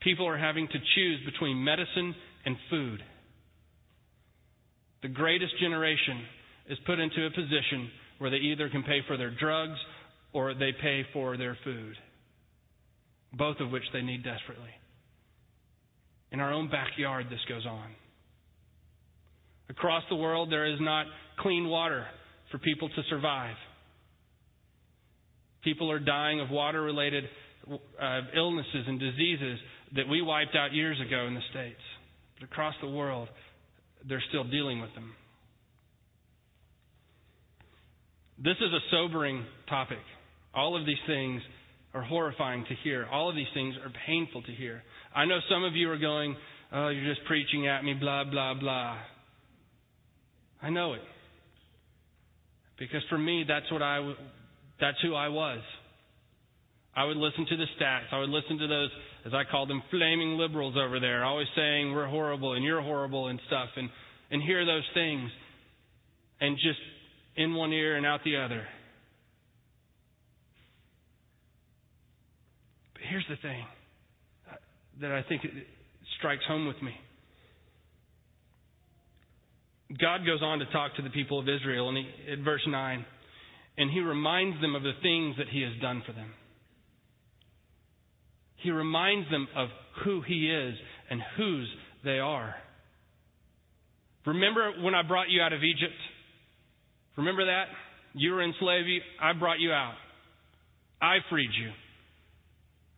People 0.00 0.26
are 0.26 0.38
having 0.38 0.66
to 0.66 0.78
choose 0.94 1.20
between 1.24 1.62
medicine 1.62 2.14
and 2.44 2.56
food. 2.70 3.02
The 5.02 5.08
greatest 5.08 5.52
generation 5.60 6.22
is 6.68 6.78
put 6.86 6.98
into 6.98 7.26
a 7.26 7.30
position 7.30 7.90
where 8.18 8.30
they 8.30 8.38
either 8.38 8.68
can 8.68 8.82
pay 8.82 9.00
for 9.06 9.16
their 9.16 9.30
drugs 9.30 9.78
or 10.32 10.54
they 10.54 10.72
pay 10.80 11.02
for 11.12 11.36
their 11.36 11.56
food, 11.64 11.94
both 13.32 13.58
of 13.60 13.70
which 13.70 13.82
they 13.92 14.02
need 14.02 14.24
desperately. 14.24 14.70
In 16.30 16.40
our 16.40 16.52
own 16.52 16.70
backyard, 16.70 17.26
this 17.30 17.40
goes 17.48 17.66
on. 17.66 17.90
Across 19.68 20.04
the 20.08 20.16
world, 20.16 20.50
there 20.50 20.66
is 20.66 20.78
not 20.80 21.06
clean 21.40 21.68
water 21.68 22.06
for 22.50 22.58
people 22.58 22.88
to 22.88 23.02
survive. 23.10 23.56
People 25.64 25.90
are 25.90 25.98
dying 25.98 26.40
of 26.40 26.50
water 26.50 26.82
related 26.82 27.24
uh, 27.70 28.20
illnesses 28.34 28.84
and 28.86 28.98
diseases 28.98 29.58
that 29.94 30.08
we 30.08 30.22
wiped 30.22 30.56
out 30.56 30.72
years 30.72 30.98
ago 31.00 31.26
in 31.26 31.34
the 31.34 31.40
States. 31.50 31.80
But 32.38 32.48
across 32.50 32.74
the 32.82 32.88
world, 32.88 33.28
they're 34.08 34.22
still 34.28 34.44
dealing 34.44 34.80
with 34.80 34.92
them. 34.94 35.12
This 38.38 38.56
is 38.56 38.72
a 38.72 38.80
sobering 38.90 39.44
topic. 39.68 39.98
All 40.54 40.78
of 40.78 40.84
these 40.84 40.96
things 41.06 41.40
are 41.94 42.02
horrifying 42.02 42.64
to 42.68 42.74
hear. 42.82 43.06
All 43.12 43.28
of 43.30 43.36
these 43.36 43.46
things 43.54 43.74
are 43.84 43.92
painful 44.06 44.42
to 44.42 44.52
hear. 44.52 44.82
I 45.14 45.26
know 45.26 45.38
some 45.48 45.62
of 45.62 45.76
you 45.76 45.90
are 45.90 45.98
going, 45.98 46.34
oh, 46.72 46.88
you're 46.88 47.14
just 47.14 47.24
preaching 47.26 47.68
at 47.68 47.84
me, 47.84 47.94
blah, 47.94 48.24
blah, 48.24 48.54
blah. 48.54 48.98
I 50.60 50.70
know 50.70 50.94
it. 50.94 51.02
Because 52.78 53.02
for 53.08 53.18
me, 53.18 53.44
that's 53.46 53.70
what 53.70 53.82
I, 53.82 53.98
that's 54.82 54.98
who 55.00 55.14
I 55.14 55.28
was. 55.28 55.60
I 56.94 57.04
would 57.04 57.16
listen 57.16 57.46
to 57.48 57.56
the 57.56 57.66
stats. 57.80 58.12
I 58.12 58.18
would 58.18 58.28
listen 58.28 58.58
to 58.58 58.66
those, 58.66 58.90
as 59.24 59.32
I 59.32 59.44
call 59.48 59.66
them, 59.66 59.80
flaming 59.90 60.36
liberals 60.36 60.74
over 60.76 60.98
there, 60.98 61.24
always 61.24 61.46
saying 61.56 61.92
we're 61.92 62.08
horrible 62.08 62.54
and 62.54 62.64
you're 62.64 62.82
horrible 62.82 63.28
and 63.28 63.40
stuff, 63.46 63.68
and, 63.76 63.88
and 64.32 64.42
hear 64.42 64.66
those 64.66 64.84
things, 64.92 65.30
and 66.40 66.56
just 66.56 66.80
in 67.36 67.54
one 67.54 67.72
ear 67.72 67.96
and 67.96 68.04
out 68.04 68.20
the 68.24 68.36
other. 68.36 68.66
But 72.94 73.02
here's 73.08 73.26
the 73.30 73.36
thing 73.36 73.64
that 75.00 75.12
I 75.12 75.22
think 75.28 75.42
strikes 76.18 76.44
home 76.46 76.66
with 76.66 76.82
me. 76.82 76.92
God 80.00 80.26
goes 80.26 80.42
on 80.42 80.58
to 80.58 80.66
talk 80.66 80.96
to 80.96 81.02
the 81.02 81.10
people 81.10 81.38
of 81.38 81.48
Israel 81.48 81.88
and 81.88 81.98
he, 81.98 82.32
in 82.32 82.44
verse 82.44 82.62
9, 82.66 83.04
and 83.78 83.90
he 83.90 84.00
reminds 84.00 84.60
them 84.60 84.74
of 84.74 84.82
the 84.82 84.92
things 85.02 85.36
that 85.38 85.48
he 85.50 85.62
has 85.62 85.72
done 85.80 86.02
for 86.06 86.12
them. 86.12 86.30
He 88.56 88.70
reminds 88.70 89.30
them 89.30 89.48
of 89.56 89.68
who 90.04 90.22
he 90.22 90.50
is 90.50 90.74
and 91.10 91.20
whose 91.36 91.68
they 92.04 92.18
are. 92.18 92.54
Remember 94.26 94.72
when 94.82 94.94
I 94.94 95.02
brought 95.02 95.30
you 95.30 95.42
out 95.42 95.52
of 95.52 95.64
Egypt? 95.64 95.98
Remember 97.16 97.46
that? 97.46 97.66
You 98.14 98.32
were 98.32 98.42
in 98.42 98.54
slavery. 98.60 99.02
I 99.20 99.32
brought 99.32 99.58
you 99.58 99.72
out. 99.72 99.94
I 101.00 101.16
freed 101.28 101.50
you. 101.58 101.72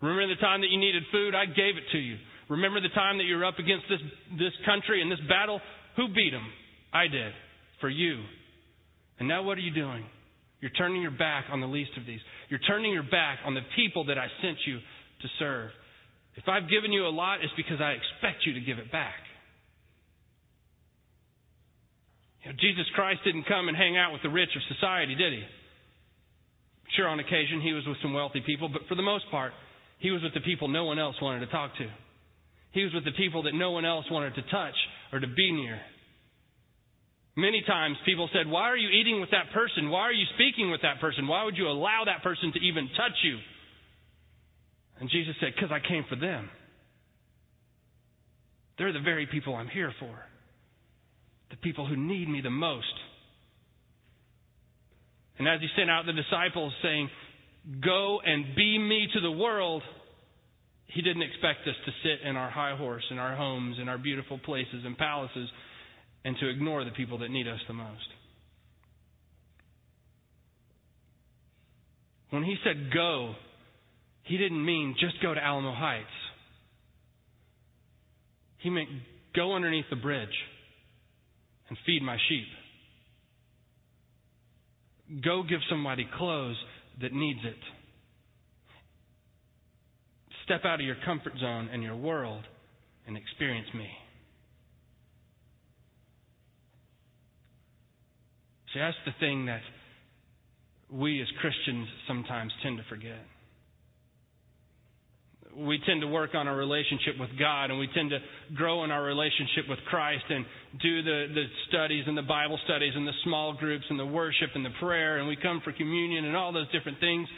Remember 0.03 0.35
the 0.35 0.41
time 0.41 0.61
that 0.61 0.69
you 0.71 0.79
needed 0.79 1.03
food? 1.11 1.35
I 1.35 1.47
gave 1.47 1.77
it 1.79 1.85
to 1.93 1.99
you. 1.99 2.17
Remember 2.51 2.81
the 2.81 2.91
time 2.95 3.17
that 3.19 3.25
you 3.25 3.37
were 3.37 3.47
up 3.47 3.59
against 3.59 3.87
this, 3.89 4.01
this 4.39 4.53
country 4.67 5.01
and 5.01 5.11
this 5.11 5.21
battle? 5.29 5.61
Who 5.97 6.09
beat 6.09 6.31
them? 6.31 6.47
I 6.93 7.07
did. 7.07 7.33
For 7.81 7.89
you. 7.89 8.21
And 9.19 9.29
now 9.29 9.43
what 9.43 9.57
are 9.57 9.63
you 9.63 9.73
doing? 9.73 10.05
You're 10.65 10.73
turning 10.81 11.03
your 11.03 11.13
back 11.13 11.53
on 11.53 11.61
the 11.61 11.69
least 11.69 11.91
of 12.01 12.07
these. 12.07 12.25
You're 12.49 12.65
turning 12.65 12.91
your 12.91 13.05
back 13.05 13.41
on 13.45 13.53
the 13.53 13.61
people 13.77 14.07
that 14.07 14.17
I 14.17 14.29
sent 14.41 14.57
you 14.65 14.79
to 14.79 15.29
serve. 15.39 15.69
If 16.37 16.49
I've 16.49 16.71
given 16.73 16.91
you 16.91 17.05
a 17.05 17.13
lot, 17.13 17.45
it's 17.45 17.53
because 17.55 17.85
I 17.85 17.93
expect 17.93 18.47
you 18.47 18.55
to 18.55 18.65
give 18.65 18.79
it 18.79 18.91
back. 18.91 19.21
You 22.41 22.49
know, 22.49 22.57
Jesus 22.57 22.89
Christ 22.95 23.21
didn't 23.27 23.45
come 23.45 23.69
and 23.69 23.77
hang 23.77 23.99
out 23.99 24.15
with 24.17 24.23
the 24.23 24.31
rich 24.31 24.49
of 24.57 24.63
society, 24.75 25.15
did 25.15 25.35
he? 25.35 25.45
Sure, 26.97 27.09
on 27.09 27.21
occasion 27.21 27.61
he 27.61 27.75
was 27.75 27.85
with 27.87 27.99
some 28.01 28.15
wealthy 28.15 28.41
people, 28.41 28.71
but 28.73 28.89
for 28.89 28.95
the 28.95 29.05
most 29.05 29.29
part, 29.31 29.53
he 29.99 30.11
was 30.13 30.23
with 30.23 30.33
the 30.33 30.41
people 30.41 30.69
no 30.69 30.87
one 30.87 30.99
else 30.99 31.17
wanted 31.21 31.41
to 31.41 31.53
talk 31.53 31.77
to. 31.77 31.87
He 32.73 32.83
was 32.83 32.95
with 32.95 33.05
the 33.05 33.13
people 33.13 33.43
that 33.43 33.53
no 33.53 33.73
one 33.73 33.85
else 33.85 34.07
wanted 34.11 34.35
to 34.37 34.43
touch 34.49 34.77
or 35.13 35.21
to 35.21 35.29
be 35.29 35.53
near. 35.53 35.79
Many 37.37 37.63
times 37.67 37.97
people 38.07 38.29
said, 38.33 38.51
Why 38.51 38.63
are 38.63 38.77
you 38.77 38.89
eating 38.89 39.21
with 39.21 39.31
that 39.31 39.53
person? 39.53 39.91
Why 39.91 40.03
are 40.03 40.13
you 40.13 40.27
speaking 40.35 40.71
with 40.71 40.83
that 40.83 41.01
person? 41.01 41.27
Why 41.27 41.45
would 41.45 41.57
you 41.57 41.69
allow 41.69 42.05
that 42.07 42.23
person 42.23 42.53
to 42.53 42.61
even 42.61 42.89
touch 42.97 43.19
you? 43.25 43.39
And 45.01 45.11
Jesus 45.11 45.35
said, 45.41 45.53
Because 45.55 45.73
I 45.73 45.87
came 45.87 46.05
for 46.09 46.17
them. 46.17 46.49
They're 48.79 48.93
the 48.93 49.01
very 49.01 49.27
people 49.27 49.55
I'm 49.55 49.69
here 49.69 49.93
for 49.99 50.15
the 51.51 51.57
people 51.57 51.87
who 51.87 51.97
need 51.97 52.29
me 52.29 52.41
the 52.41 52.51
most. 52.51 52.95
And 55.39 55.49
as 55.49 55.61
he 55.61 55.69
sent 55.77 55.91
out 55.91 56.07
the 56.07 56.13
disciples 56.13 56.73
saying, 56.83 57.09
Go 57.85 58.21
and 58.25 58.55
be 58.57 58.79
me 58.79 59.09
to 59.15 59.21
the 59.21 59.31
world, 59.31 59.83
He 60.87 61.01
didn't 61.03 61.23
expect 61.23 61.67
us 61.67 61.75
to 61.87 61.93
sit 62.03 62.29
in 62.29 62.37
our 62.37 62.51
high 62.51 62.77
horse, 62.77 63.05
in 63.11 63.19
our 63.19 63.35
homes, 63.35 63.77
in 63.81 63.89
our 63.89 63.99
beautiful 63.99 64.39
places 64.39 64.85
and 64.85 64.99
palaces, 64.99 65.49
and 66.25 66.37
to 66.39 66.49
ignore 66.49 66.85
the 66.85 66.91
people 66.91 67.19
that 67.19 67.31
need 67.31 67.47
us 67.47 67.61
the 67.69 67.75
most. 67.75 68.09
When 72.31 72.43
he 72.43 72.57
said 72.65 72.93
go, 72.93 73.35
he 74.25 74.39
didn't 74.39 74.65
mean 74.65 74.97
just 74.99 75.23
go 75.23 75.35
to 75.35 75.41
Alamo 75.41 75.73
Heights. 75.75 76.07
He 78.59 78.71
meant 78.71 78.89
go 79.37 79.55
underneath 79.55 79.85
the 79.91 79.97
bridge 79.97 80.29
and 81.69 81.79
feed 81.85 82.03
my 82.03 82.17
sheep. 82.29 82.47
Go 85.23 85.43
give 85.49 85.61
somebody 85.69 86.09
clothes 86.17 86.57
that 87.03 87.13
needs 87.13 87.41
it. 87.45 87.57
Step 90.45 90.65
out 90.65 90.81
of 90.81 90.87
your 90.87 90.97
comfort 91.05 91.35
zone 91.39 91.69
and 91.73 91.83
your 91.83 91.97
world 91.97 92.45
and 93.07 93.17
experience 93.17 93.69
me. 93.75 93.89
See, 98.75 98.81
that's 98.81 98.97
the 99.07 99.15
thing 99.21 99.47
that 99.47 99.63
we 100.91 101.23
as 101.23 101.29
Christians 101.41 101.87
sometimes 102.09 102.53
tend 102.63 102.79
to 102.79 102.85
forget. 102.89 103.23
We 105.57 105.79
tend 105.87 106.01
to 106.01 106.09
work 106.09 106.35
on 106.35 106.49
our 106.49 106.57
relationship 106.57 107.15
with 107.21 107.31
God 107.39 107.71
and 107.71 107.79
we 107.79 107.89
tend 107.95 108.11
to 108.11 108.19
grow 108.57 108.83
in 108.83 108.91
our 108.91 109.05
relationship 109.05 109.71
with 109.71 109.79
Christ 109.89 110.25
and 110.29 110.45
do 110.83 111.03
the, 111.05 111.27
the 111.33 111.45
studies 111.69 112.03
and 112.09 112.19
the 112.19 112.27
Bible 112.27 112.59
studies 112.65 112.93
and 112.97 113.07
the 113.07 113.15
small 113.23 113.55
groups 113.55 113.85
and 113.89 113.99
the 113.99 114.07
worship 114.07 114.51
and 114.57 114.65
the 114.65 114.75
prayer 114.81 115.19
and 115.19 115.29
we 115.29 115.37
come 115.37 115.63
for 115.63 115.73
communion 115.73 116.25
and 116.25 116.37
all 116.37 116.53
those 116.53 116.71
different 116.73 116.99
things, 116.99 117.29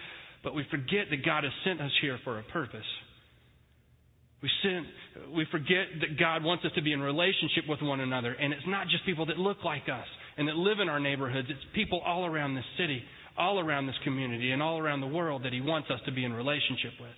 but 0.43 0.55
we 0.55 0.65
forget 0.71 1.11
that 1.11 1.23
God 1.27 1.45
has 1.45 1.53
sent 1.63 1.83
us 1.83 1.93
here 2.01 2.19
for 2.25 2.39
a 2.39 2.43
purpose. 2.45 2.89
We, 4.43 4.51
sin, 4.63 4.87
we 5.35 5.47
forget 5.51 5.93
that 6.01 6.19
God 6.19 6.43
wants 6.43 6.65
us 6.65 6.73
to 6.77 6.83
be 6.83 6.95
in 6.95 7.01
relationship 7.01 7.65
with 7.69 7.83
one 7.83 8.01
another, 8.01 8.33
and 8.33 8.55
it's 8.55 8.67
not 8.67 8.89
just 8.89 9.05
people 9.05 9.27
that 9.27 9.39
look 9.39 9.65
like 9.65 9.85
us 9.93 10.07
and 10.37 10.49
that 10.49 10.57
live 10.57 10.81
in 10.81 10.89
our 10.89 11.01
neighborhoods, 11.01 11.49
it's 11.51 11.61
people 11.75 12.01
all 12.05 12.27
around 12.27 12.55
this 12.55 12.65
city, 12.79 13.03
all 13.39 13.59
around 13.59 13.87
this 13.87 13.97
community, 14.05 14.53
and 14.53 14.63
all 14.63 14.79
around 14.79 15.01
the 15.01 15.07
world 15.07 15.45
that 15.45 15.53
He 15.53 15.61
wants 15.61 15.91
us 15.91 16.01
to 16.07 16.13
be 16.13 16.25
in 16.25 16.33
relationship 16.33 16.93
with. 17.01 17.11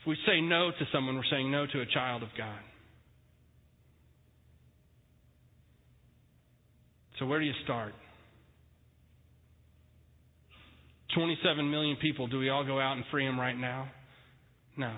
If 0.00 0.08
we 0.08 0.16
say 0.26 0.40
no 0.40 0.70
to 0.70 0.84
someone, 0.92 1.16
we're 1.16 1.22
saying 1.30 1.50
no 1.50 1.66
to 1.66 1.80
a 1.80 1.86
child 1.86 2.22
of 2.22 2.28
God. 2.36 2.60
So, 7.18 7.26
where 7.26 7.38
do 7.38 7.46
you 7.46 7.54
start? 7.62 7.94
27 11.14 11.70
million 11.70 11.96
people. 12.02 12.26
Do 12.26 12.38
we 12.38 12.50
all 12.50 12.64
go 12.64 12.80
out 12.80 12.96
and 12.96 13.04
free 13.10 13.24
them 13.24 13.38
right 13.38 13.56
now? 13.56 13.88
No. 14.76 14.92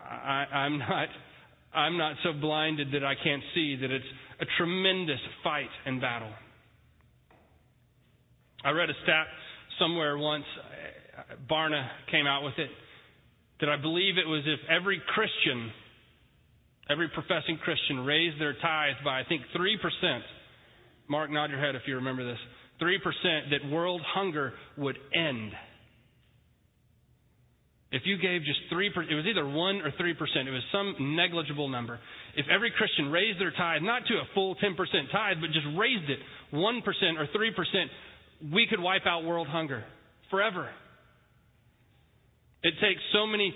I, 0.00 0.46
I'm 0.52 0.78
not. 0.78 1.08
I'm 1.76 1.98
not 1.98 2.16
so 2.24 2.32
blinded 2.32 2.88
that 2.92 3.04
I 3.04 3.14
can't 3.22 3.42
see 3.54 3.76
that 3.76 3.90
it's 3.90 4.04
a 4.40 4.46
tremendous 4.56 5.20
fight 5.44 5.68
and 5.84 6.00
battle. 6.00 6.32
I 8.64 8.70
read 8.70 8.88
a 8.88 8.94
stat 9.02 9.26
somewhere 9.78 10.16
once. 10.16 10.44
Barna 11.50 11.86
came 12.10 12.26
out 12.26 12.44
with 12.44 12.54
it 12.58 12.70
that 13.60 13.68
I 13.68 13.76
believe 13.76 14.18
it 14.18 14.26
was 14.26 14.42
if 14.46 14.60
every 14.70 15.00
Christian, 15.14 15.70
every 16.90 17.08
professing 17.08 17.58
Christian 17.62 18.04
raised 18.04 18.40
their 18.40 18.54
tithe 18.54 18.96
by, 19.04 19.20
I 19.20 19.24
think, 19.28 19.42
3%. 19.56 20.20
Mark, 21.08 21.30
nod 21.30 21.50
your 21.50 21.60
head 21.60 21.74
if 21.74 21.82
you 21.86 21.96
remember 21.96 22.24
this. 22.24 22.38
3% 22.80 22.96
that 23.50 23.70
world 23.70 24.00
hunger 24.14 24.52
would 24.76 24.96
end. 25.14 25.52
If 27.92 28.02
you 28.04 28.18
gave 28.18 28.42
just 28.42 28.58
3%, 28.72 29.10
it 29.10 29.14
was 29.14 29.26
either 29.30 29.46
1 29.46 29.54
or 29.54 29.90
3%, 29.92 29.94
it 29.94 30.50
was 30.50 30.62
some 30.72 31.14
negligible 31.16 31.68
number. 31.68 32.00
If 32.36 32.46
every 32.52 32.72
Christian 32.76 33.10
raised 33.10 33.40
their 33.40 33.52
tithe, 33.52 33.82
not 33.82 34.02
to 34.08 34.14
a 34.14 34.24
full 34.34 34.56
10% 34.56 34.74
tithe, 35.12 35.36
but 35.40 35.52
just 35.52 35.66
raised 35.78 36.10
it 36.10 36.18
1% 36.52 36.82
or 37.18 37.26
3%, 37.26 38.52
we 38.52 38.66
could 38.68 38.80
wipe 38.80 39.06
out 39.06 39.24
world 39.24 39.46
hunger 39.46 39.84
forever. 40.30 40.68
It 42.62 42.74
takes 42.80 43.00
so 43.12 43.26
many 43.26 43.54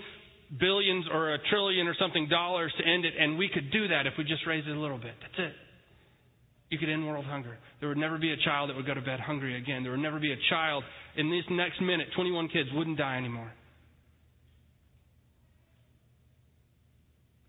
billions 0.59 1.05
or 1.11 1.33
a 1.33 1.37
trillion 1.49 1.87
or 1.87 1.95
something 1.99 2.27
dollars 2.29 2.73
to 2.77 2.87
end 2.87 3.03
it, 3.03 3.13
and 3.19 3.37
we 3.37 3.49
could 3.53 3.69
do 3.71 3.89
that 3.89 4.07
if 4.07 4.13
we 4.17 4.23
just 4.23 4.47
raised 4.47 4.67
it 4.67 4.75
a 4.75 4.79
little 4.79 4.97
bit. 4.97 5.13
That's 5.21 5.51
it. 5.51 5.53
You 6.69 6.79
could 6.79 6.87
end 6.87 7.05
world 7.05 7.25
hunger. 7.25 7.57
There 7.81 7.89
would 7.89 7.97
never 7.97 8.17
be 8.17 8.31
a 8.31 8.37
child 8.45 8.69
that 8.69 8.77
would 8.77 8.85
go 8.85 8.93
to 8.93 9.01
bed 9.01 9.19
hungry 9.19 9.57
again. 9.57 9.83
There 9.83 9.91
would 9.91 10.01
never 10.01 10.21
be 10.21 10.31
a 10.31 10.39
child 10.49 10.85
in 11.17 11.29
this 11.29 11.43
next 11.51 11.81
minute, 11.81 12.07
21 12.15 12.47
kids 12.47 12.69
wouldn't 12.73 12.97
die 12.97 13.17
anymore. 13.17 13.51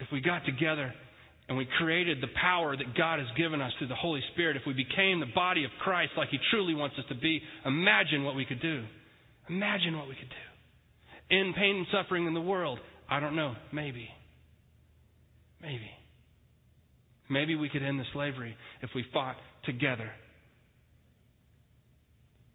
If 0.01 0.02
we 0.13 0.21
got 0.21 0.45
together 0.45 0.93
and 1.49 1.59
we 1.59 1.67
created 1.79 2.19
the 2.21 2.29
power 2.41 2.77
that 2.77 2.97
God 2.97 3.19
has 3.19 3.29
given 3.37 3.61
us 3.61 3.73
through 3.79 3.89
the 3.89 3.95
Holy 3.95 4.21
Spirit, 4.33 4.57
if 4.57 4.63
we 4.67 4.73
became 4.73 5.21
the 5.21 5.33
body 5.35 5.65
of 5.65 5.71
Christ 5.83 6.13
like 6.17 6.29
He 6.29 6.39
truly 6.51 6.75
wants 6.75 6.97
us 6.99 7.05
to 7.09 7.15
be, 7.15 7.41
imagine 7.67 8.25
what 8.25 8.37
we 8.37 8.45
could 8.45 8.63
do. 8.63 8.85
Imagine 9.49 9.99
what 9.99 10.09
we 10.09 10.15
could 10.15 10.29
do 10.29 10.53
end 11.33 11.55
pain 11.57 11.77
and 11.77 11.87
suffering 11.91 12.27
in 12.27 12.35
the 12.35 12.41
world? 12.41 12.79
I 13.09 13.19
don't 13.19 13.35
know. 13.35 13.55
Maybe. 13.73 14.09
Maybe. 15.61 15.91
Maybe 17.31 17.57
we 17.57 17.69
could 17.69 17.83
end 17.83 17.99
the 17.99 18.05
slavery 18.13 18.55
if 18.83 18.91
we 18.95 19.05
fought 19.13 19.37
together. 19.65 20.11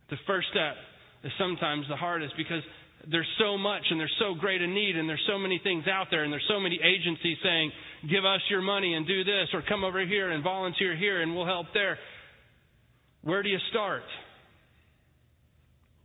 The 0.10 0.17
first 0.28 0.48
step 0.52 0.76
is 1.24 1.32
sometimes 1.39 1.86
the 1.89 1.96
hardest 1.96 2.34
because 2.38 2.62
there's 3.10 3.28
so 3.39 3.58
much 3.58 3.84
and 3.89 4.00
there's 4.00 4.15
so 4.20 4.34
great 4.34 4.62
a 4.62 4.67
need 4.67 4.98
and 4.98 5.08
there's 5.08 5.24
so 5.28 5.38
many 5.38 5.60
things 5.63 5.86
out 5.88 6.08
there 6.12 6.24
and 6.24 6.32
there's 6.32 6.48
so 6.50 6.60
many 6.60 6.80
agencies 6.84 7.38
saying, 7.43 7.72
give 8.10 8.26
us 8.26 8.41
your 8.50 8.62
money 8.62 8.93
and 8.93 9.08
do 9.08 9.24
this 9.24 9.48
or 9.54 9.63
come 9.67 9.84
over 9.84 10.06
here 10.06 10.32
and 10.32 10.43
volunteer 10.43 10.96
here 10.96 11.22
and 11.22 11.36
we'll 11.36 11.46
help 11.46 11.67
there. 11.74 11.98
Where 13.22 13.43
do 13.43 13.50
you 13.50 13.60
start? 13.70 14.04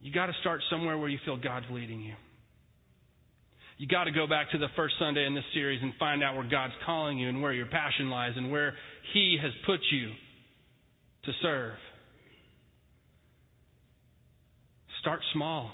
You 0.00 0.12
got 0.12 0.26
to 0.26 0.32
start 0.40 0.60
somewhere 0.70 0.98
where 0.98 1.08
you 1.08 1.18
feel 1.24 1.36
God's 1.36 1.66
leading 1.70 2.00
you 2.02 2.14
you 3.82 3.88
got 3.88 4.04
to 4.04 4.12
go 4.12 4.28
back 4.28 4.48
to 4.52 4.58
the 4.58 4.68
first 4.76 4.94
Sunday 5.00 5.26
in 5.26 5.34
this 5.34 5.42
series 5.52 5.80
and 5.82 5.92
find 5.98 6.22
out 6.22 6.36
where 6.36 6.48
God's 6.48 6.72
calling 6.86 7.18
you 7.18 7.28
and 7.28 7.42
where 7.42 7.52
your 7.52 7.66
passion 7.66 8.10
lies 8.10 8.30
and 8.36 8.52
where 8.52 8.74
He 9.12 9.36
has 9.42 9.50
put 9.66 9.80
you 9.90 10.10
to 11.24 11.32
serve. 11.42 11.74
Start 15.00 15.18
small. 15.32 15.72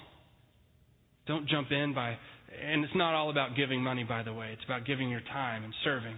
Don't 1.29 1.47
jump 1.47 1.71
in 1.71 1.95
by, 1.95 2.17
and 2.65 2.83
it's 2.83 2.95
not 2.97 3.15
all 3.15 3.31
about 3.31 3.55
giving 3.55 3.83
money, 3.83 4.03
by 4.03 4.23
the 4.23 4.33
way. 4.33 4.51
It's 4.53 4.65
about 4.65 4.87
giving 4.87 5.11
your 5.11 5.21
time 5.21 5.63
and 5.63 5.75
serving. 5.85 6.17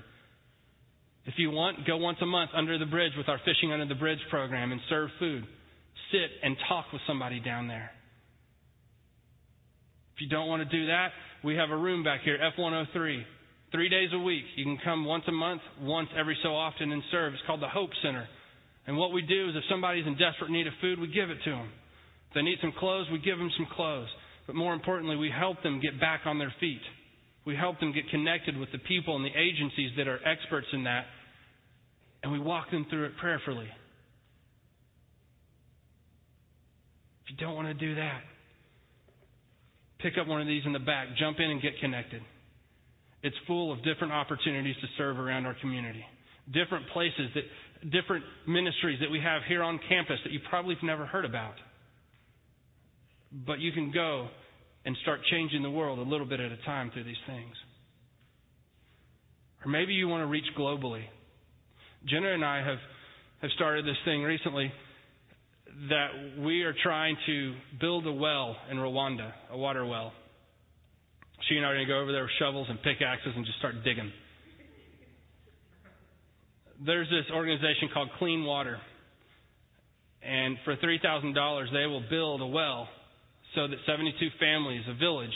If 1.26 1.34
you 1.36 1.50
want, 1.50 1.86
go 1.86 1.96
once 1.96 2.18
a 2.22 2.26
month 2.26 2.50
under 2.54 2.78
the 2.78 2.86
bridge 2.86 3.12
with 3.18 3.28
our 3.28 3.38
Fishing 3.44 3.72
Under 3.72 3.86
the 3.86 3.98
Bridge 3.98 4.20
program 4.30 4.72
and 4.72 4.80
serve 4.88 5.10
food. 5.18 5.44
Sit 6.12 6.30
and 6.42 6.56
talk 6.68 6.86
with 6.92 7.02
somebody 7.06 7.40
down 7.40 7.68
there. 7.68 7.90
If 10.14 10.22
you 10.22 10.28
don't 10.28 10.48
want 10.48 10.62
to 10.62 10.76
do 10.76 10.86
that, 10.86 11.08
we 11.44 11.56
have 11.56 11.70
a 11.70 11.76
room 11.76 12.04
back 12.04 12.20
here, 12.24 12.38
F103. 12.56 13.22
Three 13.72 13.88
days 13.88 14.10
a 14.12 14.18
week. 14.18 14.44
You 14.56 14.64
can 14.64 14.78
come 14.82 15.04
once 15.04 15.24
a 15.28 15.32
month, 15.32 15.62
once 15.80 16.08
every 16.18 16.36
so 16.42 16.50
often 16.50 16.90
and 16.92 17.02
serve. 17.10 17.34
It's 17.34 17.42
called 17.46 17.62
the 17.62 17.68
Hope 17.68 17.90
Center. 18.02 18.26
And 18.86 18.96
what 18.96 19.12
we 19.12 19.22
do 19.22 19.48
is 19.48 19.54
if 19.56 19.62
somebody's 19.68 20.06
in 20.06 20.16
desperate 20.16 20.50
need 20.50 20.66
of 20.66 20.72
food, 20.80 20.98
we 20.98 21.06
give 21.06 21.30
it 21.30 21.38
to 21.44 21.50
them. 21.50 21.68
If 22.28 22.34
they 22.34 22.42
need 22.42 22.58
some 22.60 22.72
clothes, 22.78 23.06
we 23.12 23.18
give 23.18 23.38
them 23.38 23.50
some 23.56 23.66
clothes. 23.74 24.08
But 24.46 24.56
more 24.56 24.74
importantly, 24.74 25.16
we 25.16 25.30
help 25.30 25.62
them 25.62 25.80
get 25.80 26.00
back 26.00 26.22
on 26.24 26.38
their 26.38 26.52
feet. 26.60 26.80
We 27.46 27.56
help 27.56 27.80
them 27.80 27.92
get 27.92 28.08
connected 28.10 28.56
with 28.56 28.70
the 28.72 28.78
people 28.78 29.16
and 29.16 29.24
the 29.24 29.36
agencies 29.36 29.92
that 29.96 30.08
are 30.08 30.20
experts 30.26 30.66
in 30.72 30.84
that. 30.84 31.04
And 32.22 32.32
we 32.32 32.38
walk 32.38 32.70
them 32.70 32.86
through 32.90 33.06
it 33.06 33.12
prayerfully. 33.18 33.68
If 37.24 37.30
you 37.30 37.36
don't 37.36 37.54
want 37.54 37.68
to 37.68 37.74
do 37.74 37.94
that, 37.94 38.20
pick 40.00 40.14
up 40.20 40.26
one 40.26 40.40
of 40.40 40.46
these 40.46 40.62
in 40.66 40.72
the 40.72 40.78
back, 40.78 41.08
jump 41.18 41.38
in 41.38 41.50
and 41.50 41.62
get 41.62 41.72
connected. 41.80 42.22
It's 43.22 43.36
full 43.46 43.72
of 43.72 43.78
different 43.84 44.12
opportunities 44.12 44.76
to 44.80 44.86
serve 44.96 45.18
around 45.18 45.46
our 45.46 45.56
community. 45.60 46.04
Different 46.52 46.88
places 46.92 47.30
that 47.34 47.90
different 47.90 48.24
ministries 48.46 48.98
that 49.00 49.10
we 49.10 49.20
have 49.20 49.42
here 49.48 49.62
on 49.62 49.78
campus 49.88 50.18
that 50.24 50.32
you 50.32 50.40
probably 50.48 50.74
have 50.74 50.84
never 50.84 51.06
heard 51.06 51.24
about. 51.24 51.54
But 53.32 53.60
you 53.60 53.72
can 53.72 53.92
go 53.92 54.28
and 54.84 54.96
start 55.02 55.20
changing 55.30 55.62
the 55.62 55.70
world 55.70 55.98
a 55.98 56.02
little 56.02 56.26
bit 56.26 56.40
at 56.40 56.50
a 56.50 56.56
time 56.64 56.90
through 56.92 57.04
these 57.04 57.20
things. 57.26 57.54
Or 59.64 59.70
maybe 59.70 59.92
you 59.92 60.08
want 60.08 60.22
to 60.22 60.26
reach 60.26 60.46
globally. 60.58 61.04
Jenna 62.08 62.32
and 62.32 62.44
I 62.44 62.58
have, 62.58 62.78
have 63.42 63.50
started 63.52 63.84
this 63.84 63.96
thing 64.04 64.22
recently 64.22 64.72
that 65.90 66.08
we 66.40 66.62
are 66.62 66.74
trying 66.82 67.16
to 67.26 67.54
build 67.80 68.06
a 68.06 68.12
well 68.12 68.56
in 68.70 68.78
Rwanda, 68.78 69.32
a 69.50 69.56
water 69.56 69.84
well. 69.84 70.12
She 71.48 71.56
and 71.56 71.64
I 71.64 71.70
are 71.70 71.74
going 71.74 71.86
to 71.86 71.92
go 71.92 72.00
over 72.00 72.12
there 72.12 72.22
with 72.22 72.32
shovels 72.38 72.66
and 72.68 72.82
pickaxes 72.82 73.32
and 73.36 73.44
just 73.44 73.58
start 73.58 73.74
digging. 73.84 74.10
There's 76.84 77.08
this 77.08 77.30
organization 77.32 77.90
called 77.92 78.08
Clean 78.18 78.44
Water. 78.44 78.78
And 80.22 80.56
for 80.64 80.76
$3,000, 80.76 81.72
they 81.72 81.86
will 81.86 82.04
build 82.10 82.40
a 82.40 82.46
well 82.46 82.88
so 83.54 83.66
that 83.68 83.76
72 83.86 84.14
families, 84.38 84.82
a 84.88 84.94
village, 84.94 85.32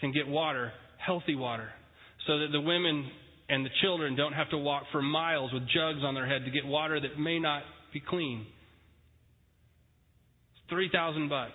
can 0.00 0.12
get 0.12 0.26
water, 0.26 0.72
healthy 1.04 1.34
water, 1.34 1.68
so 2.26 2.38
that 2.38 2.48
the 2.52 2.60
women 2.60 3.08
and 3.48 3.64
the 3.64 3.70
children 3.82 4.16
don't 4.16 4.32
have 4.32 4.50
to 4.50 4.58
walk 4.58 4.84
for 4.92 5.02
miles 5.02 5.52
with 5.52 5.62
jugs 5.64 6.02
on 6.02 6.14
their 6.14 6.26
head 6.26 6.44
to 6.44 6.50
get 6.50 6.66
water 6.66 7.00
that 7.00 7.18
may 7.18 7.38
not 7.38 7.62
be 7.92 8.00
clean. 8.00 8.46
3,000 10.68 11.28
bucks. 11.28 11.52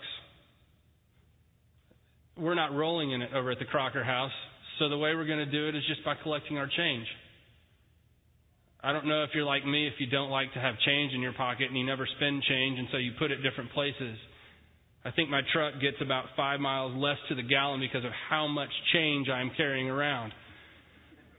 We're 2.38 2.56
not 2.56 2.74
rolling 2.74 3.12
in 3.12 3.22
it 3.22 3.34
over 3.34 3.52
at 3.52 3.60
the 3.60 3.66
Crocker 3.66 4.04
House, 4.04 4.32
so 4.80 4.88
the 4.90 4.98
way 4.98 5.14
we're 5.16 5.28
going 5.28 5.46
to 5.46 5.52
do 5.52 5.68
it 5.68 5.76
is 5.76 5.84
just 5.88 6.04
by 6.06 6.16
collecting 6.24 6.58
our 6.58 6.68
change. 6.68 7.06
I 8.84 8.94
don't 8.94 9.06
know 9.06 9.24
if 9.24 9.30
you're 9.36 9.46
like 9.46 9.66
me, 9.66 9.86
if 9.86 9.94
you 10.00 10.08
don't 10.08 10.32
like 10.32 10.54
to 10.54 10.60
have 10.60 10.74
change 10.86 11.14
in 11.14 11.22
your 11.22 11.34
pocket 11.34 11.68
and 11.68 11.78
you 11.78 11.86
never 11.86 12.08
spend 12.18 12.42
change, 12.44 12.80
and 12.80 12.88
so 12.92 12.98
you 12.98 13.12
put 13.20 13.30
it 13.30 13.44
different 13.44 13.72
places. 13.74 14.18
I 15.04 15.12
think 15.12 15.30
my 15.30 15.42
truck 15.52 15.74
gets 15.82 15.98
about 16.00 16.26
five 16.38 16.60
miles 16.60 16.96
less 16.96 17.18
to 17.30 17.36
the 17.36 17.42
gallon 17.42 17.80
because 17.80 18.06
of 18.06 18.12
how 18.30 18.48
much 18.48 18.70
change 18.94 19.30
I'm 19.30 19.52
carrying 19.58 19.90
around. 19.90 20.32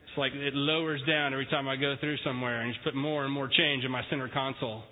It's 0.09 0.19
like 0.19 0.33
it 0.35 0.55
lowers 0.55 1.01
down 1.07 1.33
every 1.33 1.47
time 1.47 1.69
I 1.69 1.77
go 1.77 1.95
through 2.01 2.17
somewhere, 2.25 2.61
and 2.61 2.73
just 2.73 2.85
put 2.85 2.95
more 2.95 3.25
and 3.25 3.33
more 3.33 3.49
change 3.49 3.85
in 3.85 3.91
my 3.91 4.03
center 4.11 4.29
console. 4.29 4.83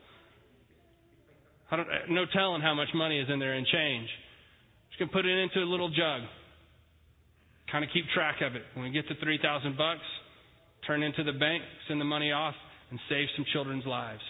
I 1.70 1.76
don't, 1.76 1.88
no 2.10 2.24
telling 2.32 2.62
how 2.62 2.74
much 2.74 2.88
money 2.94 3.20
is 3.20 3.28
in 3.28 3.38
there 3.38 3.54
in 3.54 3.66
change. 3.70 4.08
Just 4.90 4.98
gonna 4.98 5.12
put 5.12 5.26
it 5.26 5.36
into 5.36 5.60
a 5.60 5.68
little 5.68 5.88
jug. 5.88 6.22
Kind 7.70 7.84
of 7.84 7.90
keep 7.92 8.04
track 8.14 8.36
of 8.40 8.54
it. 8.54 8.62
When 8.74 8.84
we 8.84 8.90
get 8.90 9.06
to 9.08 9.14
three 9.22 9.38
thousand 9.42 9.76
bucks, 9.76 10.00
turn 10.86 11.02
into 11.02 11.22
the 11.22 11.32
bank, 11.32 11.62
send 11.88 12.00
the 12.00 12.04
money 12.04 12.32
off, 12.32 12.54
and 12.90 12.98
save 13.08 13.28
some 13.36 13.44
children's 13.52 13.84
lives. 13.84 14.22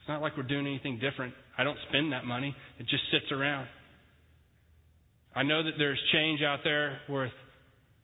It's 0.00 0.08
not 0.08 0.22
like 0.22 0.36
we're 0.36 0.44
doing 0.44 0.66
anything 0.66 1.00
different. 1.00 1.34
I 1.56 1.64
don't 1.64 1.78
spend 1.88 2.12
that 2.12 2.24
money, 2.24 2.54
it 2.78 2.86
just 2.86 3.04
sits 3.10 3.30
around. 3.32 3.68
I 5.34 5.42
know 5.42 5.62
that 5.62 5.72
there's 5.78 6.00
change 6.12 6.42
out 6.42 6.60
there 6.64 6.98
worth, 7.08 7.32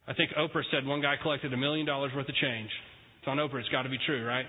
I 0.06 0.14
think 0.14 0.30
Oprah 0.32 0.62
said 0.72 0.86
one 0.86 1.00
guy 1.00 1.14
collected 1.22 1.52
a 1.52 1.56
million 1.56 1.86
dollars 1.86 2.12
worth 2.14 2.28
of 2.28 2.34
change. 2.36 2.70
It's 3.18 3.28
on 3.28 3.36
Oprah, 3.38 3.60
it's 3.60 3.68
got 3.68 3.82
to 3.82 3.88
be 3.88 3.98
true, 4.06 4.26
right? 4.26 4.46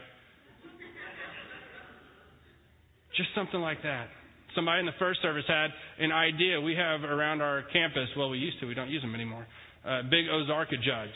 just 3.17 3.29
something 3.35 3.59
like 3.59 3.83
that. 3.83 4.07
Somebody 4.55 4.79
in 4.81 4.85
the 4.85 4.97
first 4.99 5.21
service 5.21 5.43
had 5.47 5.69
an 5.99 6.11
idea. 6.11 6.59
We 6.59 6.75
have 6.75 7.03
around 7.03 7.41
our 7.41 7.63
campus, 7.71 8.09
well, 8.17 8.29
we 8.29 8.37
used 8.37 8.59
to, 8.59 8.65
we 8.65 8.73
don't 8.73 8.89
use 8.89 9.01
them 9.01 9.15
anymore, 9.15 9.47
uh, 9.85 10.03
big 10.03 10.25
Ozarka 10.27 10.75
jugs. 10.75 11.15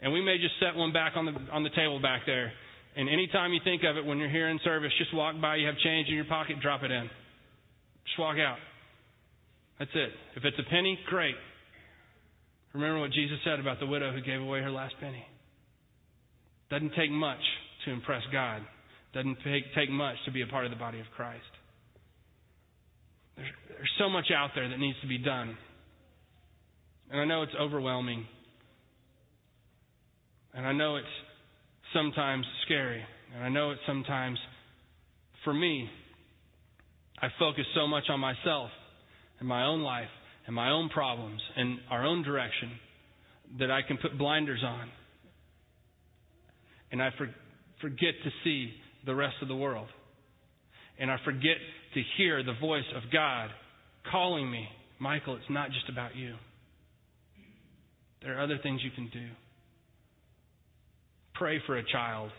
And 0.00 0.12
we 0.12 0.22
may 0.22 0.36
just 0.38 0.54
set 0.60 0.76
one 0.76 0.92
back 0.92 1.12
on 1.16 1.24
the 1.24 1.32
on 1.52 1.62
the 1.62 1.70
table 1.70 2.00
back 2.00 2.22
there. 2.26 2.52
And 2.96 3.08
anytime 3.08 3.52
you 3.52 3.60
think 3.64 3.82
of 3.82 3.96
it 3.96 4.04
when 4.04 4.18
you're 4.18 4.30
here 4.30 4.48
in 4.48 4.60
service, 4.62 4.92
just 4.98 5.14
walk 5.14 5.40
by, 5.40 5.56
you 5.56 5.66
have 5.66 5.76
change 5.78 6.08
in 6.08 6.14
your 6.14 6.26
pocket, 6.26 6.60
drop 6.60 6.82
it 6.82 6.90
in. 6.90 7.08
Just 8.06 8.18
walk 8.18 8.36
out. 8.38 8.58
That's 9.78 9.90
it. 9.94 10.10
If 10.36 10.44
it's 10.44 10.56
a 10.58 10.70
penny, 10.70 10.98
great. 11.08 11.34
Remember 12.72 13.00
what 13.00 13.12
Jesus 13.12 13.38
said 13.44 13.60
about 13.60 13.80
the 13.80 13.86
widow 13.86 14.12
who 14.12 14.20
gave 14.20 14.40
away 14.40 14.60
her 14.60 14.70
last 14.70 14.94
penny. 15.00 15.24
Doesn't 16.70 16.92
take 16.96 17.10
much 17.10 17.40
to 17.84 17.92
impress 17.92 18.22
God. 18.32 18.62
Doesn't 19.14 19.38
take, 19.44 19.90
much 19.90 20.16
to 20.26 20.32
be 20.32 20.42
a 20.42 20.46
part 20.46 20.64
of 20.66 20.70
the 20.70 20.76
body 20.76 21.00
of 21.00 21.06
Christ. 21.16 21.40
There's, 23.36 23.48
there's 23.68 23.92
so 23.98 24.08
much 24.08 24.26
out 24.34 24.50
there 24.54 24.68
that 24.68 24.78
needs 24.78 24.98
to 25.00 25.08
be 25.08 25.18
done. 25.18 25.56
And 27.10 27.20
I 27.20 27.24
know 27.24 27.42
it's 27.42 27.52
overwhelming. 27.58 28.26
And 30.54 30.66
I 30.66 30.72
know 30.72 30.96
it's 30.96 31.06
sometimes 31.94 32.44
scary. 32.64 33.02
And 33.34 33.44
I 33.44 33.48
know 33.48 33.70
it's 33.70 33.80
sometimes, 33.86 34.38
for 35.44 35.54
me, 35.54 35.88
I 37.20 37.28
focus 37.38 37.64
so 37.74 37.86
much 37.86 38.04
on 38.10 38.20
myself 38.20 38.70
and 39.38 39.48
my 39.48 39.64
own 39.64 39.82
life 39.82 40.08
and 40.46 40.54
my 40.54 40.70
own 40.70 40.88
problems 40.88 41.40
and 41.56 41.78
our 41.90 42.04
own 42.04 42.22
direction 42.22 42.72
that 43.58 43.70
I 43.70 43.82
can 43.82 43.96
put 43.96 44.18
blinders 44.18 44.62
on. 44.64 44.88
And 46.92 47.02
I 47.02 47.10
for, 47.16 47.28
forget 47.80 48.14
to 48.24 48.30
see 48.44 48.72
the 49.04 49.14
rest 49.14 49.36
of 49.42 49.48
the 49.48 49.56
world. 49.56 49.88
And 50.98 51.10
I 51.10 51.16
forget 51.24 51.56
to 51.94 52.02
hear 52.16 52.42
the 52.42 52.54
voice 52.60 52.84
of 52.94 53.02
God 53.12 53.50
calling 54.10 54.50
me, 54.50 54.66
Michael, 54.98 55.36
it's 55.36 55.50
not 55.50 55.70
just 55.70 55.88
about 55.88 56.16
you. 56.16 56.34
There 58.22 58.36
are 58.36 58.42
other 58.42 58.58
things 58.62 58.80
you 58.82 58.90
can 58.90 59.08
do. 59.08 59.26
Pray 61.34 61.60
for 61.66 61.76
a 61.76 61.84
child. 61.92 62.30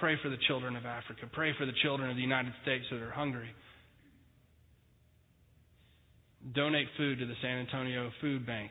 Pray 0.00 0.16
for 0.22 0.28
the 0.28 0.38
children 0.46 0.76
of 0.76 0.86
Africa. 0.86 1.22
Pray 1.32 1.52
for 1.58 1.66
the 1.66 1.72
children 1.82 2.10
of 2.10 2.16
the 2.16 2.22
United 2.22 2.52
States 2.62 2.84
that 2.90 3.00
are 3.00 3.10
hungry. 3.10 3.50
Donate 6.54 6.86
food 6.96 7.18
to 7.18 7.26
the 7.26 7.34
San 7.42 7.58
Antonio 7.58 8.10
Food 8.20 8.46
Bank. 8.46 8.70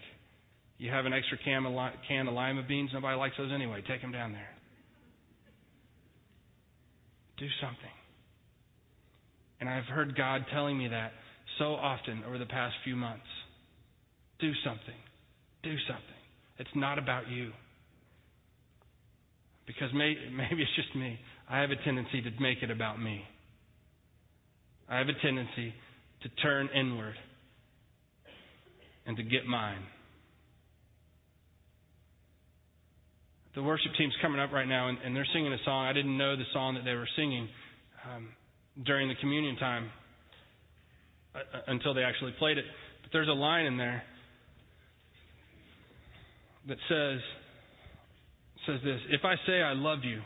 You 0.78 0.92
have 0.92 1.06
an 1.06 1.14
extra 1.14 1.38
can 1.44 1.66
of, 1.66 1.74
can 2.08 2.28
of 2.28 2.34
lima 2.34 2.64
beans. 2.68 2.92
Nobody 2.94 3.18
likes 3.18 3.36
those 3.38 3.52
anyway. 3.54 3.84
Take 3.88 4.02
them 4.02 4.12
down 4.12 4.32
there. 4.32 4.50
Do 7.38 7.48
something. 7.62 7.96
And 9.60 9.70
I've 9.70 9.86
heard 9.86 10.16
God 10.16 10.46
telling 10.52 10.78
me 10.78 10.88
that 10.88 11.12
so 11.58 11.74
often 11.74 12.24
over 12.26 12.38
the 12.38 12.46
past 12.46 12.76
few 12.84 12.96
months. 12.96 13.26
Do 14.40 14.52
something. 14.64 14.96
Do 15.64 15.76
something. 15.88 16.04
It's 16.60 16.70
not 16.76 17.00
about 17.00 17.28
you. 17.28 17.52
Because 19.68 19.94
may, 19.94 20.16
maybe 20.32 20.64
it's 20.64 20.76
just 20.76 20.96
me. 20.96 21.20
I 21.50 21.60
have 21.60 21.70
a 21.70 21.76
tendency 21.84 22.22
to 22.22 22.32
make 22.42 22.64
it 22.64 22.72
about 22.72 23.00
me. 23.00 23.22
I 24.90 24.98
have 24.98 25.08
a 25.10 25.22
tendency 25.22 25.74
to 26.24 26.30
turn 26.42 26.70
inward 26.74 27.16
and 29.06 29.18
to 29.18 29.24
get 29.24 29.46
mine. 29.46 29.82
The 33.56 33.64
worship 33.64 33.92
team's 33.98 34.14
coming 34.22 34.40
up 34.40 34.52
right 34.52 34.68
now, 34.68 34.88
and, 34.88 34.98
and, 35.04 35.16
they're 35.16 35.28
singing 35.34 35.52
a 35.52 35.58
song. 35.66 35.88
I 35.88 35.94
didn't 35.94 36.16
know 36.16 36.36
the 36.36 36.44
song 36.54 36.76
that 36.76 36.86
they 36.86 36.94
were 36.94 37.08
singing 37.16 37.50
um, 38.06 38.30
during 38.86 39.08
the 39.08 39.16
communion 39.20 39.56
time 39.56 39.90
uh, 41.34 41.40
uh 41.40 41.62
until 41.68 41.96
they 41.96 42.04
actually 42.04 42.36
played 42.38 42.60
it. 42.60 42.66
But 43.02 43.12
there's 43.12 43.28
a 43.28 43.32
line 43.32 43.66
in 43.66 43.78
there 43.78 44.04
that 46.68 46.78
says 46.88 47.20
says 48.68 48.80
this, 48.84 49.00
if 49.10 49.22
I 49.24 49.36
say 49.48 49.62
I 49.62 49.74
love 49.74 50.00
you, 50.04 50.22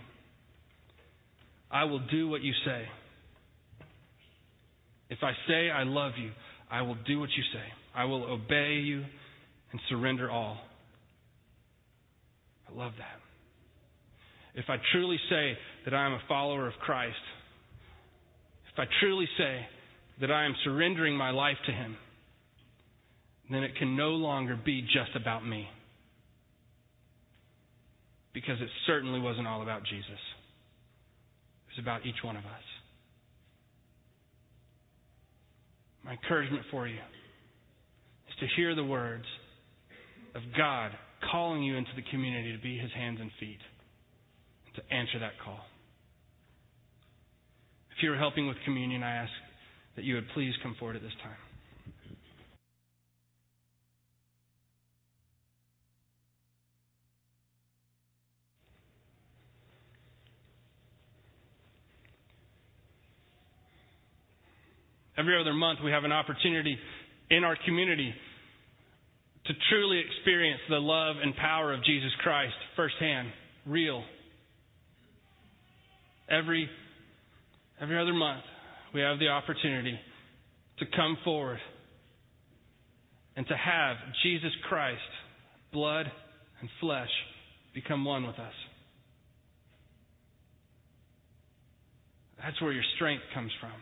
I 1.69 1.85
will 1.85 2.01
do 2.11 2.27
what 2.27 2.41
you 2.41 2.53
say. 2.65 2.85
If 5.09 5.19
I 5.21 5.31
say 5.47 5.69
I 5.69 5.83
love 5.83 6.13
you, 6.17 6.31
I 6.69 6.81
will 6.81 6.97
do 7.05 7.19
what 7.19 7.29
you 7.35 7.43
say. 7.53 7.63
I 7.95 8.05
will 8.05 8.23
obey 8.23 8.81
you 8.83 9.03
and 9.71 9.81
surrender 9.89 10.29
all. 10.29 10.57
I 12.69 12.77
love 12.77 12.93
that. 12.97 13.19
If 14.59 14.65
I 14.69 14.77
truly 14.91 15.17
say 15.29 15.57
that 15.85 15.93
I 15.93 16.05
am 16.05 16.13
a 16.13 16.21
follower 16.27 16.67
of 16.67 16.73
Christ, 16.81 17.15
if 18.73 18.79
I 18.79 18.85
truly 18.99 19.27
say 19.37 19.65
that 20.21 20.31
I 20.31 20.45
am 20.45 20.55
surrendering 20.63 21.15
my 21.15 21.31
life 21.31 21.57
to 21.65 21.71
Him, 21.71 21.95
then 23.49 23.63
it 23.63 23.75
can 23.77 23.95
no 23.95 24.11
longer 24.11 24.57
be 24.63 24.81
just 24.81 25.15
about 25.15 25.45
me 25.45 25.67
because 28.33 28.59
it 28.61 28.69
certainly 28.87 29.19
wasn't 29.19 29.47
all 29.47 29.61
about 29.61 29.83
Jesus. 29.83 30.09
It 30.09 31.77
was 31.77 31.79
about 31.79 32.05
each 32.05 32.23
one 32.23 32.35
of 32.35 32.45
us. 32.45 32.65
My 36.03 36.13
encouragement 36.13 36.63
for 36.71 36.87
you 36.87 36.95
is 36.95 38.35
to 38.39 38.47
hear 38.55 38.75
the 38.75 38.83
words 38.83 39.25
of 40.35 40.41
God 40.57 40.91
calling 41.31 41.61
you 41.61 41.75
into 41.75 41.91
the 41.95 42.01
community 42.09 42.55
to 42.55 42.61
be 42.61 42.77
his 42.77 42.91
hands 42.93 43.19
and 43.21 43.29
feet, 43.39 43.59
and 44.65 44.75
to 44.75 44.93
answer 44.93 45.19
that 45.19 45.33
call. 45.43 45.59
If 47.95 48.01
you're 48.01 48.17
helping 48.17 48.47
with 48.47 48.57
communion, 48.65 49.03
I 49.03 49.15
ask 49.15 49.31
that 49.95 50.05
you 50.05 50.15
would 50.15 50.27
please 50.33 50.53
come 50.63 50.75
forward 50.79 50.95
at 50.95 51.03
this 51.03 51.11
time. 51.21 51.50
Every 65.21 65.39
other 65.39 65.53
month, 65.53 65.77
we 65.85 65.91
have 65.91 66.03
an 66.03 66.11
opportunity 66.11 66.75
in 67.29 67.43
our 67.43 67.55
community 67.63 68.11
to 69.45 69.53
truly 69.69 69.99
experience 69.99 70.61
the 70.67 70.79
love 70.79 71.17
and 71.21 71.35
power 71.35 71.71
of 71.71 71.83
Jesus 71.83 72.09
Christ 72.23 72.55
firsthand, 72.75 73.27
real. 73.67 74.03
Every, 76.27 76.67
every 77.79 78.01
other 78.01 78.13
month, 78.13 78.41
we 78.95 79.01
have 79.01 79.19
the 79.19 79.27
opportunity 79.27 79.95
to 80.79 80.85
come 80.87 81.15
forward 81.23 81.59
and 83.35 83.47
to 83.47 83.55
have 83.55 83.97
Jesus 84.23 84.51
Christ, 84.67 85.01
blood 85.71 86.07
and 86.61 86.69
flesh, 86.79 87.11
become 87.75 88.05
one 88.05 88.25
with 88.25 88.39
us. 88.39 88.53
That's 92.43 92.59
where 92.59 92.71
your 92.71 92.83
strength 92.95 93.21
comes 93.35 93.51
from 93.61 93.73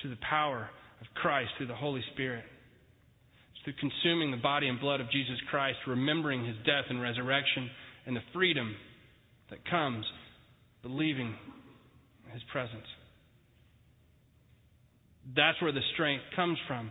through 0.00 0.10
the 0.10 0.26
power 0.28 0.68
of 1.00 1.06
Christ, 1.14 1.50
through 1.56 1.68
the 1.68 1.74
Holy 1.74 2.02
Spirit. 2.12 2.44
It's 3.54 3.64
through 3.64 3.74
consuming 3.80 4.30
the 4.30 4.36
body 4.36 4.68
and 4.68 4.80
blood 4.80 5.00
of 5.00 5.10
Jesus 5.10 5.36
Christ, 5.50 5.78
remembering 5.86 6.44
his 6.44 6.56
death 6.64 6.84
and 6.88 7.00
resurrection, 7.00 7.70
and 8.06 8.16
the 8.16 8.22
freedom 8.32 8.74
that 9.50 9.68
comes 9.68 10.04
believing 10.82 11.34
his 12.32 12.42
presence. 12.52 12.86
That's 15.36 15.60
where 15.60 15.72
the 15.72 15.80
strength 15.94 16.24
comes 16.34 16.58
from 16.66 16.90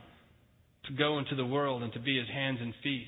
to 0.86 0.94
go 0.94 1.20
into 1.20 1.36
the 1.36 1.46
world 1.46 1.84
and 1.84 1.92
to 1.94 2.00
be 2.00 2.18
his 2.18 2.28
hands 2.28 2.60
and 2.62 2.74
feet. 2.84 3.08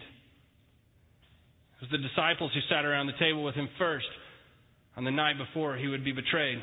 It 1.78 1.90
was 1.90 1.92
the 1.92 2.08
disciples 2.08 2.52
who 2.54 2.60
sat 2.70 2.86
around 2.86 3.08
the 3.08 3.18
table 3.20 3.44
with 3.44 3.56
him 3.56 3.70
first 3.78 4.06
on 4.98 5.04
the 5.04 5.12
night 5.12 5.36
before 5.38 5.78
he 5.78 5.88
would 5.88 6.04
be 6.04 6.12
betrayed. 6.12 6.60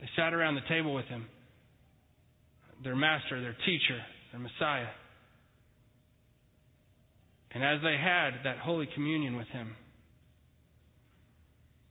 They 0.00 0.08
sat 0.16 0.34
around 0.34 0.54
the 0.54 0.68
table 0.68 0.94
with 0.94 1.06
him, 1.06 1.26
their 2.82 2.96
master, 2.96 3.40
their 3.40 3.56
teacher, 3.64 4.00
their 4.32 4.40
Messiah. 4.40 4.88
And 7.52 7.62
as 7.62 7.80
they 7.82 7.96
had 7.96 8.44
that 8.44 8.58
Holy 8.58 8.88
Communion 8.94 9.36
with 9.36 9.46
him, 9.48 9.76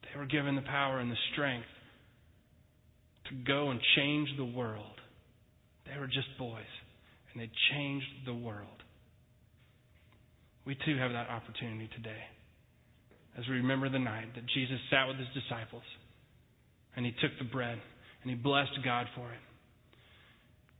they 0.03 0.19
were 0.19 0.25
given 0.25 0.55
the 0.55 0.61
power 0.61 0.99
and 0.99 1.09
the 1.09 1.17
strength 1.31 1.67
to 3.29 3.35
go 3.47 3.71
and 3.71 3.79
change 3.95 4.29
the 4.37 4.45
world. 4.45 4.99
They 5.85 5.97
were 5.99 6.07
just 6.07 6.27
boys, 6.37 6.61
and 7.31 7.41
they 7.41 7.49
changed 7.71 8.07
the 8.25 8.33
world. 8.33 8.67
We 10.65 10.75
too 10.85 10.97
have 10.97 11.11
that 11.11 11.29
opportunity 11.29 11.89
today 11.95 12.23
as 13.37 13.47
we 13.47 13.55
remember 13.55 13.89
the 13.89 13.99
night 13.99 14.33
that 14.35 14.45
Jesus 14.53 14.77
sat 14.89 15.07
with 15.07 15.17
his 15.17 15.27
disciples 15.33 15.83
and 16.95 17.05
he 17.05 17.11
took 17.13 17.31
the 17.39 17.45
bread 17.45 17.79
and 18.23 18.31
he 18.31 18.35
blessed 18.35 18.79
God 18.83 19.07
for 19.15 19.29
it. 19.29 19.43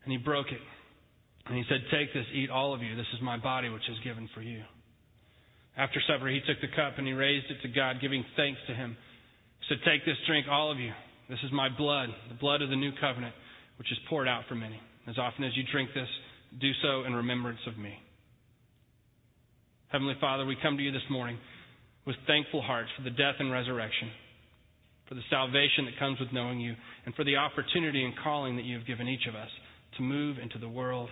And 0.04 0.12
he 0.12 0.18
broke 0.18 0.48
it. 0.52 0.62
And 1.46 1.58
he 1.58 1.64
said, 1.68 1.80
Take 1.92 2.14
this, 2.14 2.26
eat 2.34 2.50
all 2.50 2.74
of 2.74 2.82
you. 2.82 2.96
This 2.96 3.12
is 3.14 3.22
my 3.22 3.38
body, 3.38 3.70
which 3.70 3.88
is 3.90 3.98
given 4.04 4.30
for 4.34 4.42
you. 4.42 4.64
After 5.78 6.00
supper, 6.08 6.30
he 6.30 6.40
took 6.40 6.62
the 6.62 6.74
cup 6.76 6.98
and 6.98 7.08
he 7.08 7.14
raised 7.14 7.48
it 7.50 7.62
to 7.62 7.74
God, 7.74 7.98
giving 8.02 8.24
thanks 8.36 8.60
to 8.68 8.74
him. 8.74 8.96
He 9.60 9.66
said, 9.70 9.84
Take 9.86 10.06
this, 10.06 10.18
drink, 10.28 10.48
all 10.50 10.72
of 10.72 10.80
you. 10.80 10.92
This 11.30 11.40
is 11.44 11.52
my 11.52 11.70
blood, 11.70 12.10
the 12.30 12.36
blood 12.36 12.62
of 12.62 12.70
the 12.70 12.76
new 12.76 12.92
covenant, 13.00 13.34
which 13.78 13.92
is 13.92 13.98
poured 14.10 14.28
out 14.28 14.44
for 14.48 14.56
many. 14.56 14.80
As 15.08 15.18
often 15.18 15.44
as 15.44 15.56
you 15.56 15.64
drink 15.72 15.90
this, 15.94 16.08
do 16.60 16.72
so 16.82 17.04
in 17.04 17.14
remembrance 17.14 17.60
of 17.68 17.78
me. 17.78 17.98
Heavenly 19.88 20.16
Father, 20.20 20.46
we 20.46 20.58
come 20.62 20.78
to 20.78 20.84
you 20.84 20.92
this 20.92 21.10
morning 21.10 21.38
with 22.06 22.16
thankful 22.28 22.62
hearts 22.62 22.90
for 22.98 23.04
the 23.04 23.10
death 23.10 23.36
and 23.40 23.52
resurrection, 23.52 24.10
for 25.08 25.16
the 25.16 25.22
salvation 25.30 25.86
that 25.86 26.00
comes 26.00 26.20
with 26.20 26.32
knowing 26.32 26.60
you, 26.60 26.76
and 27.06 27.14
for 27.16 27.24
the 27.24 27.36
opportunity 27.36 28.04
and 28.04 28.14
calling 28.24 28.56
that 28.56 28.66
you 28.66 28.78
have 28.78 28.88
given 28.88 29.08
each 29.08 29.28
of 29.28 29.36
us 29.36 29.50
to 29.98 30.04
move 30.04 30.38
into 30.42 30.58
the 30.58 30.70
world, 30.70 31.10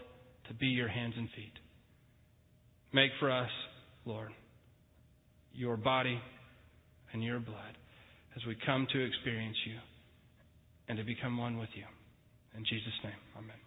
to 0.48 0.54
be 0.54 0.68
your 0.68 0.88
hands 0.88 1.14
and 1.18 1.30
feet. 1.36 1.54
Make 2.94 3.12
for 3.20 3.32
us, 3.32 3.50
Lord, 4.06 4.32
your 5.54 5.78
body 5.78 6.20
and 7.14 7.24
your 7.24 7.40
blood 7.40 7.78
as 8.36 8.46
we 8.46 8.56
come 8.66 8.88
to 8.92 9.06
experience 9.06 9.58
you 9.66 9.76
and 10.88 10.98
to 10.98 11.04
become 11.04 11.38
one 11.38 11.58
with 11.58 11.70
you. 11.76 11.84
In 12.58 12.64
Jesus' 12.66 12.94
name, 13.04 13.14
amen. 13.38 13.61